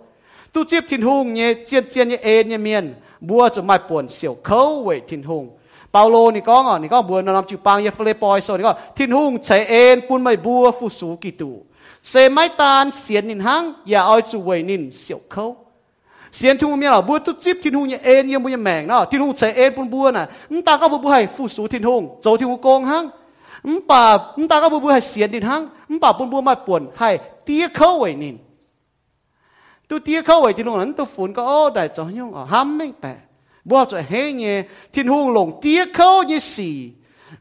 [0.53, 2.93] tu tiếp thiên hùng nhé chiên chiên nhé ê nhé miền
[3.29, 5.43] บัวจะไม่ปวนเสียวเขาเวทินหง
[5.91, 11.49] เปาโลนี่ก็อนี่ก็บัวนำจูปังเยฟเลปอยโซนี่ก็ทินหงใช้เอ็นปุ่นไม่บัวฟูสูกิตู
[12.07, 15.43] เซไม่ตานเสียนนินหังอย่าเอาจูเวนินเสียวเขา
[16.35, 23.03] เสียนทุ่งมีเราบัวตุ๊จิบทินหงยังเอ็นยังบวยแมงเนาะทินหงใช้เอ็นปุ่นบัวน่ะมึงตาก็บัวบัวให้ฟูสูทินหงโจทินหงโกงหัง
[23.65, 24.01] มึงป่า
[24.37, 27.09] มึงตาก็บัวบัวให้เสียนนินหังมึงป่าปุ่นบัวไม่ปวนให้
[27.43, 28.35] เตี้ยเขาเวนิน
[29.87, 32.45] tu tia khâu ấy thì nó hắn tu phun có ô đại cho nhung ở
[32.45, 33.15] ham mấy bè
[33.65, 34.63] bỏ cho hé nhẹ
[34.93, 36.89] thiên hùng lồng tia khâu như xì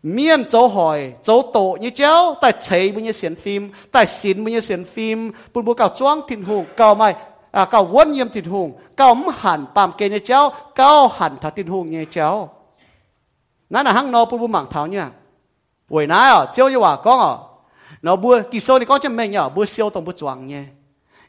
[0.03, 4.45] miên cháu hỏi cháu tổ như cháu tại thấy bây như xiên phim tại xin
[4.45, 7.15] bây như xiên phim bùn bùn cào choang thiên hùng cào mày
[7.51, 11.37] à cào quân nhiệm thiên hùng cào mắm hẳn bàm kê như cháu cào hẳn
[11.43, 12.51] thảo thiên hùng như cháu
[13.71, 15.11] nãy là hăng nó bùn bùn mảng tháo nha
[15.89, 17.35] buổi nãy à cháu như quả con à
[18.03, 20.63] nó bùa kỳ sâu thì có chân mình nhở bùa siêu tổng bùa choang nhé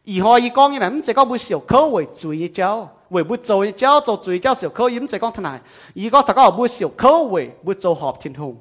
[0.07, 5.59] 以后伊讲伊呢，毋是讲要小可为罪一招，为要做一招做罪一招小可，伊毋是讲他哪，
[5.93, 8.55] 伊讲他讲要小可为要做合天红。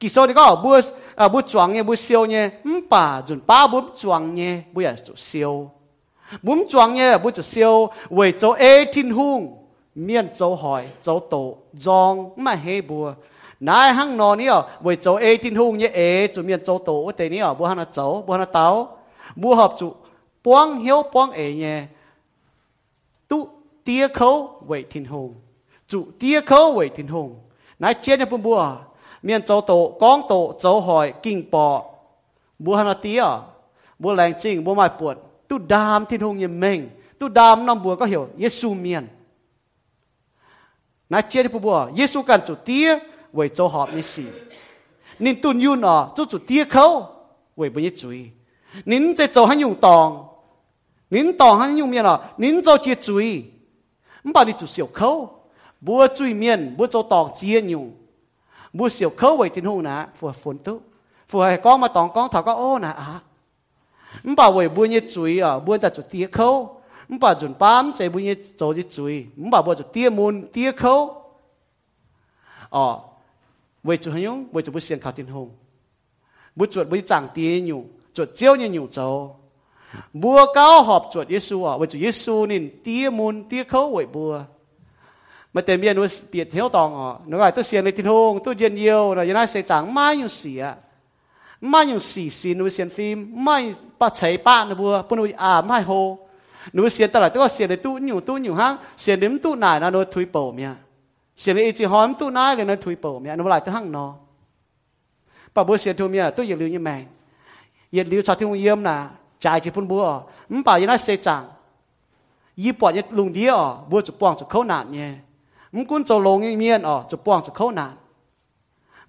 [0.00, 0.54] 其实你讲要
[1.16, 13.12] 啊要装呢，要烧呢，唔把准把要装呢，不要做烧，唔装呢不做烧，为做爱天红，免做害做道装乜黑布。
[13.64, 17.12] nãy hăng nó nữa với cháu ấy tin hung như ấy chuẩn miệng cháu tổ ở
[17.18, 18.88] đây nữa bố hắn là cháu bố hắn là táo
[19.36, 19.94] bố hợp chủ
[20.44, 21.86] buông hiếu buông ế nhẹ
[23.28, 23.48] tu
[23.84, 25.34] tia khâu vậy thiên hùng
[25.88, 27.38] chủ tia khâu vậy thiên hùng
[27.78, 28.76] nãy chết nhập bùa
[29.22, 31.82] miền châu tổ con tổ châu hỏi kinh bò
[32.58, 33.38] bùa hana tia à?
[33.98, 35.16] bùa lành chinh bùa mai buồn
[35.48, 39.06] tu đam thiên hùng như mình tu đam nằm bùa có hiểu Giêsu miền
[41.10, 42.98] nãy chết nhập bùa Giêsu cần chủ tia
[43.32, 44.22] vậy châu họp như xì
[45.18, 47.06] nên tu yun ở chủ chủ tia khấu
[47.56, 48.24] vậy bây giờ chú ý
[48.84, 50.28] nín chạy châu hay dùng tòng
[51.12, 52.32] 您懂还用面了？
[52.38, 53.44] 您做接嘴，
[54.22, 55.46] 你把你做小口，
[55.84, 57.92] 不嘴面，不做当接用，
[58.74, 60.82] 不小口为真好呢，符合风度，
[61.28, 63.22] 符合讲嘛当讲头个哦呢啊，
[64.22, 71.34] 你把为不捏嘴啊，不得做接口，你把准ปั๊มใจ不捏做接嘴，你把不做接门接口，
[72.70, 73.04] 哦，
[73.82, 75.46] 为做用，为做不先靠真好，
[76.56, 79.41] 不做不长接用，做招人用做。
[80.22, 84.32] บัวเก้าหอบจวดเยซูอ่ะวันจุเยซูนี่เตี้ยมุนเตี้ยเขาไวบัว
[85.54, 90.62] มาเต็มเยนว่าเปียดเที่ยวตองอ่ะนึกว่าตัวเสียในทิ้งหงตัวเย็นเยียวนะยันน่าเสียจังไม่อยู่เสีย
[91.68, 93.56] ไม่อยู่สี่สีนุเสียนฟิล์มไม่
[94.00, 95.90] ปะใช้ป้านะบัวปุนวิอาไม่โฮ
[96.74, 100.70] นุเสียนตลาดตัวเสียในตู้อยู่ตู้อยู่ห้างเสียนเดิมตู้ไหนนะโดนถุยเป่าเมีย
[101.40, 104.06] เสียนไอจีหอมตู้ไหนเลยนะถุยเป่าเมียนุหลายตัวห้างนอ
[105.54, 107.02] ปะบัวเสียนทุ่มเมียตู้เย็นเลืมยังแมง
[107.94, 108.96] อย่าลี้ยวชาที่งเยี่ยมนะ
[109.44, 110.06] จจพุ่นบัว
[110.50, 111.42] มป่ายัน่าเสียจัง
[112.62, 113.58] ยี่ปอดยัลุงเดียว
[113.90, 115.08] บัวจะป้องจะเข้าหนานเนี่ย
[115.74, 117.86] มกุ้นจะลงเมียนอ๋อจะป้องจะเข้าหนา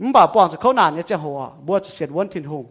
[0.01, 2.65] นมป่าป้องจะเข้าหนานเนี่ยจะหัวบัวจะเสียวนทินหง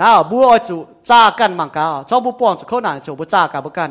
[0.00, 0.74] น้าบัวจะ
[1.08, 3.90] จ้ากันมังกาเจ้าบัวป้องจะเข้าหนานจะบัวจ้ากันบักัน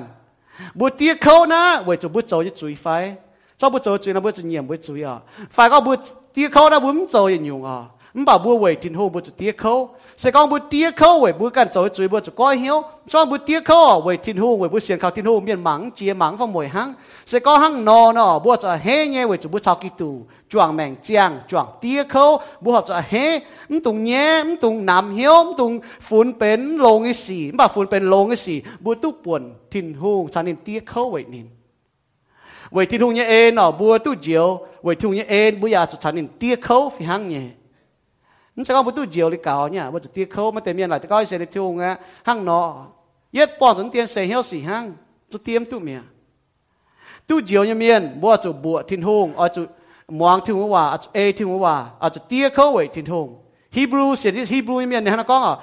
[0.77, 2.85] บัวเตี้ยเข้านะไววจะบัวจจะจุยไฟ
[3.57, 5.15] เจ้าบัวจะจุยนะบัวจะเงียบบัวจุยอ่ะ
[5.53, 5.93] ไฟก็บัว
[6.33, 7.77] เตี้ยเข้านะบัวมันจะยังอยู่งอ่ะ
[8.19, 9.73] มบ่บัวเวทินหูบัวจุดเตี้ยเขา
[10.19, 12.77] เสกองบัวเตี้ยเขาเวบัวกันเจอยจุยบัวจุดก้อยเหี้ยว
[13.11, 16.87] ช่อบบวเตี้ยเขาเวทินหูเวบัวเสียงเขาทินหูเมียนหมังเจียหมังฟังมวยหัง
[17.27, 20.09] เสกองหังนอนอบัวจะเฮเน่ยเวจุดบัวชาวกีตู
[20.51, 22.23] จวงแมงเจียงจวงเตี้ยเขา
[22.63, 23.13] บัวจะเฮ
[23.71, 25.71] มตุงเงี้ยมตุงน้ำเหี้ยมตุง
[26.07, 29.41] ฝุ่นเป็นลงไอสีบ่ฝุ่นเป็นลงไอสีบัวตุป่วน
[29.71, 31.47] ทินหูชานินเตี้ยเขาเวนิน
[32.73, 34.47] เวทินหูเนี่ยเอ็นอ่บัวตุเจียว
[34.83, 37.45] เวทินโฮเนี่ยเอ็นบุยาจะชานินเตียเขาฟหังเนี่ย
[38.59, 41.85] นี่กช้คำพูดเดียวหรืเก่าเนี่ย ว่าจะเตี้ยเขามาเตเมียนอะไรแต่ก็ให้เสร็จในทุ่งไง
[42.27, 42.57] ห้างนอ
[43.33, 44.83] เย็ดปอนถึนเตียนเสียเหี้ยวสี่ห้าง
[45.31, 45.99] จะเตี้ยมตู้เมีย
[47.27, 49.61] ตู้เดียวเนี่ยเมียนว่าจะบวชทิ้งห้งอาจุ
[50.19, 53.27] มองทิ้งว่าอาจจเอทิ้งว่าอาจจะเตี้ยเขาไว้ทิ้งห้ง
[53.75, 55.53] ฮีบรูเสียที่ฮีบรูเนี่ยเมียนเนี่ยนะก้ออ่ะ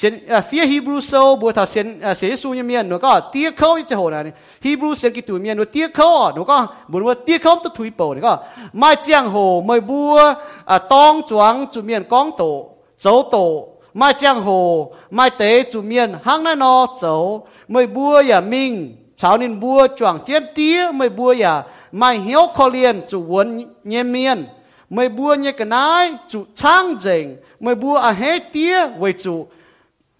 [0.00, 4.32] 先呃，非 Hebrew 说不他先呃，先书里面那个第一口就好了呢。
[4.62, 8.42] Hebrew 先给对面那第一口啊，那个不那第一口都推爆那个，
[8.72, 24.46] 买江湖买布啊，当庄对面讲道走道，买江湖买地对面行那那走，买布呀命，朝恁布庄接爹买布呀，买小可怜就稳面面。
[24.92, 29.46] mày bua như cái nái chủ trang rình mày bua à hết tía với chủ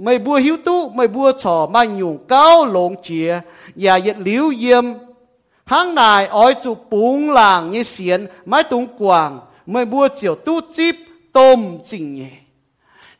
[0.01, 3.41] mày bua hiếu tu mày bua trò mày nhung cao lộn chia
[3.75, 4.85] nhà yết liễu yếm
[5.65, 10.61] hang này ỏi chủ búng làng như xiên mái tung quảng mày bua chiều tu
[10.77, 10.97] chip
[11.33, 12.31] tôm chỉnh nhẹ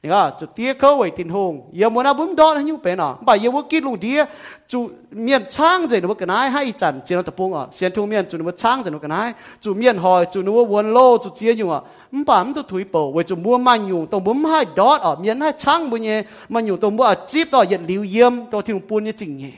[0.09, 3.15] nga chu tia ko wei tin hung ye mo na bum don hanyu pe na
[3.21, 4.25] ba ye wo ki lu dia
[4.67, 7.93] chu mien chang je no ka nai hai chan che no ta pung a sian
[7.93, 10.93] thu mien chu no chang je no ka nai chu mien hoi chu no won
[10.93, 11.83] lo chu chia yu a
[12.25, 15.15] ba m tu thui po wei chu mua man yu to bum hai dot a
[15.21, 18.63] mien chang bu nye man yu to mu a chip to yen liu yem to
[18.63, 19.53] thing pun ye ching ye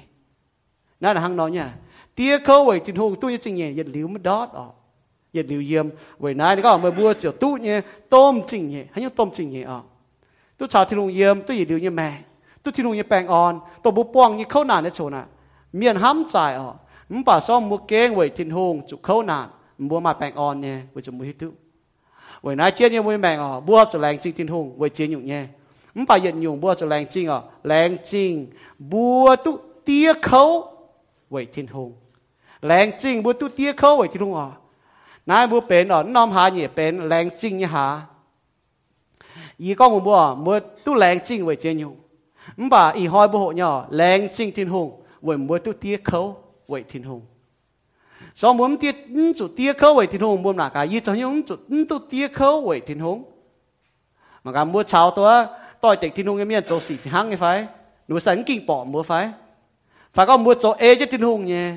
[1.01, 1.71] na là hang no nya
[2.17, 4.67] tia ko wei tin hung tu ye ching ye liu ma dot a
[5.33, 7.81] yen liu yem wei nai ni ka mo bua chu tu nye
[8.11, 9.85] tom ching ye hanyu tom ching ye a
[10.67, 12.09] ตชาวที่ลุงเยี่ยมตุยดิวยี่แม่
[12.63, 15.23] ตุที่ลุงยี่แปงอ่อนตัวบุปวงยี่เข้าหนานในโชนะ
[15.77, 16.69] เมียนห้ำใจอ๋อ
[17.13, 19.47] มป่าซ้อมมือเก้งไว้ทิ้นหงจุเข้าหนาน
[19.91, 21.49] บัวมาแปงอ่อนเนี่ยไว้จมูกีิตุ
[22.43, 25.45] ไว้นายเจียนยี่มวยแมงอ๋อบัวจะแรงจริงทิ้นหงไว้เจียนอยู่เนี่ย
[25.95, 28.33] มันป่าเย็นอยู่บัวจะแรงจริงอ๋อแรงจริง
[28.93, 29.51] บัวตุ
[29.85, 30.41] เตี้ยเขา
[31.31, 31.91] ไว้ทิ้นหง
[32.67, 34.49] แรงจริงบัวตุเตี้ยเขาไว้ทิ้นหงอ๋อ
[35.31, 37.87] นายบัวเป็นอ๋อน้อมหาเนี่ยเป็นแรงจริงเนี่ยหา
[39.53, 41.95] con 伊讲我无啊，无都冷静为真用，
[42.57, 46.35] 唔把伊开不好 nhau，冷静天空为无都跌口
[46.67, 47.23] 为天空。
[48.35, 53.25] 所以我们跌唔做跌口为天空，我们哪个伊就用做唔都跌口为天空。
[54.45, 55.47] mà cả mua cháo tôi
[55.81, 57.67] tôi tỉnh thiên hùng cái miệng chỗ xỉ hăng cái phải
[58.09, 59.31] nụ sẵn kinh bỏ mua phải
[60.15, 61.73] phải có mua chỗ ê chứ thiên hùng nhé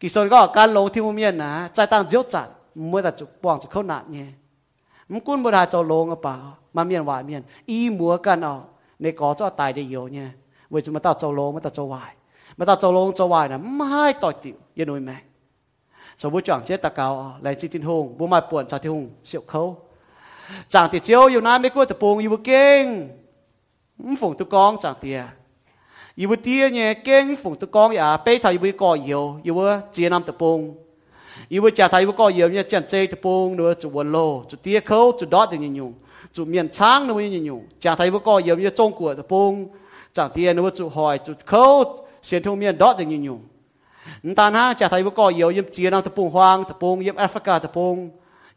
[0.00, 3.10] kỳ sơn có can lô thiên hùng miệng à, trai tăng diếu chặt mua là
[3.10, 4.24] chụp bỏng chụp khâu nạn nhé
[5.08, 8.40] muốn quân mua đại chỗ lô ngập bảo mà miền vải miền y múa cần
[8.40, 8.62] ở
[8.98, 10.32] nên có cho tài để yếu nha
[10.70, 11.96] vì chúng ta châu lô mà ta châu
[12.56, 15.16] mà ta châu lô châu là mai tỏi tiểu yên nuôi mẹ
[16.18, 18.92] số bố chọn chết ta cao lấy chi tin hùng bố mai buồn trả thiên
[18.92, 19.10] hùng
[19.46, 19.76] khâu
[20.68, 23.08] chẳng thì chiếu yêu nai mấy cô tập buồn yêu kinh
[24.20, 25.16] phụng tụi con chẳng thì
[26.14, 29.56] yêu tia nhé kinh phụng tụi con à bê thầy yêu coi yêu yêu
[29.92, 30.74] chia năm tập buồn
[31.48, 34.44] yêu trả thầy yêu coi yêu nhé chẳng chê tập buồn nữa chủ buồn lô
[34.48, 35.94] chủ tia khâu chủ đót thì nhìn nhung
[36.34, 39.52] จุดเมียนช้างนวยิ่งอยู่จากไทยพวกก็เยอะยมี่ยจงกัวตะปุง
[40.16, 41.64] จากเตียนน้วจุดหอยจุดเขา
[42.24, 43.38] เสียนทงเมียนดอจึงยิ่งอยู่
[44.24, 47.96] นต่หน้าจากไทยพวกก็เยอะยมเยี่ยมจีนตะปุงฮวางตะปุงยิ่งแอฟริกาตะปุง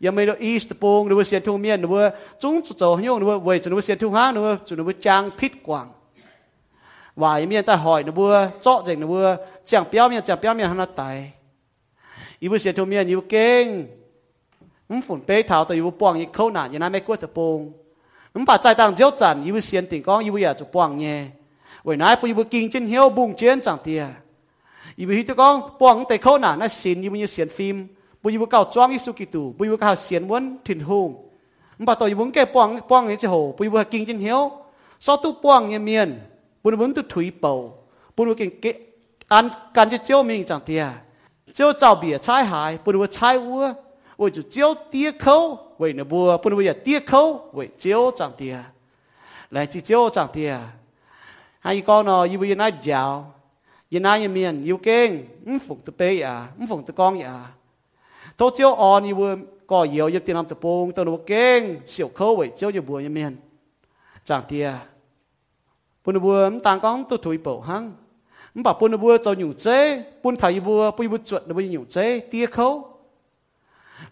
[0.03, 2.05] ยี่ยมไม่ดอีสตะปงหรือว่าเสียนทงเมียนหรือว่า
[2.41, 5.87] จุ้งจุดเจ้าหิ่งนวเวจนวเสียนทงฮางอว่าจุนวจางพิษกว่าง
[7.21, 8.25] วายเมียนแต่หอยหรือว่
[8.61, 9.23] เจาะจึงอว่า
[9.67, 11.01] เจียงเปี้ยวเมียนเจียงเปี้ยวเมียนฮานาไต
[12.41, 13.65] อีบุเสียนทงเมียนอยู่เก่ง
[14.97, 17.59] มฝุ่นเปย์ทาวต่อยู่ปวงยี่เขาหนานยางนั้นไม่กลัวจะปง
[18.33, 21.17] มันปัใจต่างเจ้าจันยู่เสียนติงก้องยูอยากจะปวงเงี้ย
[21.85, 24.01] วันนั้นปุยบุกิงเช่นเฮียวบุ้งเจียนจังเตีย
[25.07, 27.75] ยู่ที่ตก้องปวงแต่เข้าหนานั้นสินยูมีเสียนฟิล์ม
[28.21, 31.09] ปุยบุกเอาจ้องอิสุกิตูปุยบุกเอาเสียนวนถิ่นหง
[31.77, 34.41] มันปัจจอยู่บุงแก่ปวงปวงเงี้ยจะโหปุยบุกกินเช่นเฮียว
[35.05, 36.09] ซอตู้ปวงเงี้ยเมียน
[36.61, 37.51] ปุยบุกตุถุยเป่า
[38.15, 38.65] ปุยบุกเกินเก
[39.31, 39.45] อัน
[39.77, 40.81] การจะเจ้ามีจังเตีย
[41.53, 43.65] เจ้าเจ้าเบียใช้หายปุยบุกใช้วัว
[44.19, 48.63] 为就教爹口，为呢不不能为爹口，为教长爹，
[49.49, 50.59] 来去教长爹。
[51.59, 53.31] 还有个呢，因为那教，
[53.87, 57.55] 因那一面有经，唔服得背呀，唔服得讲呀，
[58.35, 63.33] 都教安因为ก็เยียวยตีน้ำตะปงตะนุเก่งเสียวเขาไว้เจ้าอยู่บัวยเมียน
[64.25, 64.67] จางเตีย
[66.01, 67.83] ปุ่นบัวมันต่างก้องตัวถุยเป่าหัง
[68.53, 69.77] มันบอกปุ่นบัวเจ้าอยู่เจ้
[70.21, 72.67] ปุ่นไทยบัวปุ่นบัวจวดบัวอยู่เจ้เตียเขา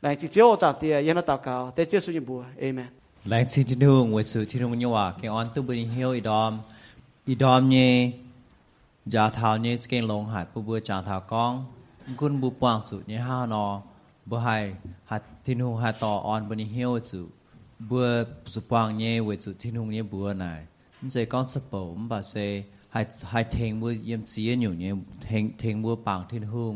[0.02, 2.88] 来自เ我咋地，也那祷告，得接受一步，Amen。
[3.24, 6.60] 来自只路，我是只路牛啊，给安都不能晓一段，
[7.26, 8.16] 一段呢，
[9.10, 11.66] 家头呢，只跟龙海不不家头讲，
[12.16, 13.66] คุณบุปผาสุเนี่ยห้านอ
[14.30, 14.58] บ่ให้
[15.12, 17.20] หัดที่นูหัดต่อออนบนิเฮียวสุ
[17.90, 18.08] บัว
[18.54, 20.62] สุปางเนี่ยัวสุที่นุ่เนี่ยบัวนาย
[21.04, 22.36] นี่จะก้อนสปมบ่เซ
[22.92, 26.70] ให้ให้เทงบัวเยี่ยมเสียอยู่เนี่ยเทงเทงบัวปางที่นุ่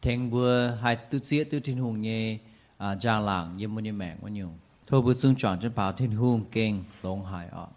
[0.00, 2.40] 天国还都接都天红耶
[2.78, 4.48] 啊，家人也没你买过牛，
[4.86, 7.68] 头部生长着把天红跟龙海啊。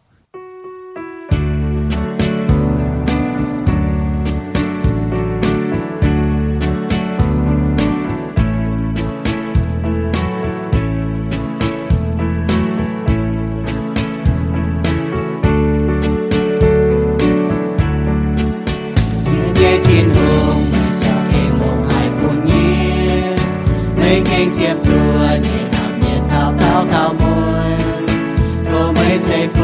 [29.48, 29.62] 福，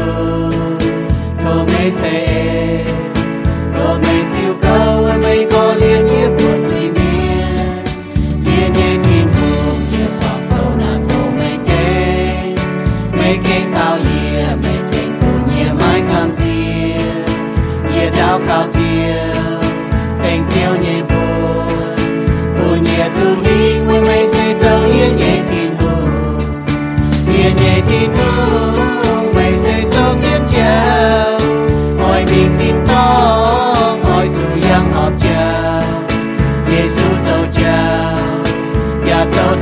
[1.42, 2.39] 都没在。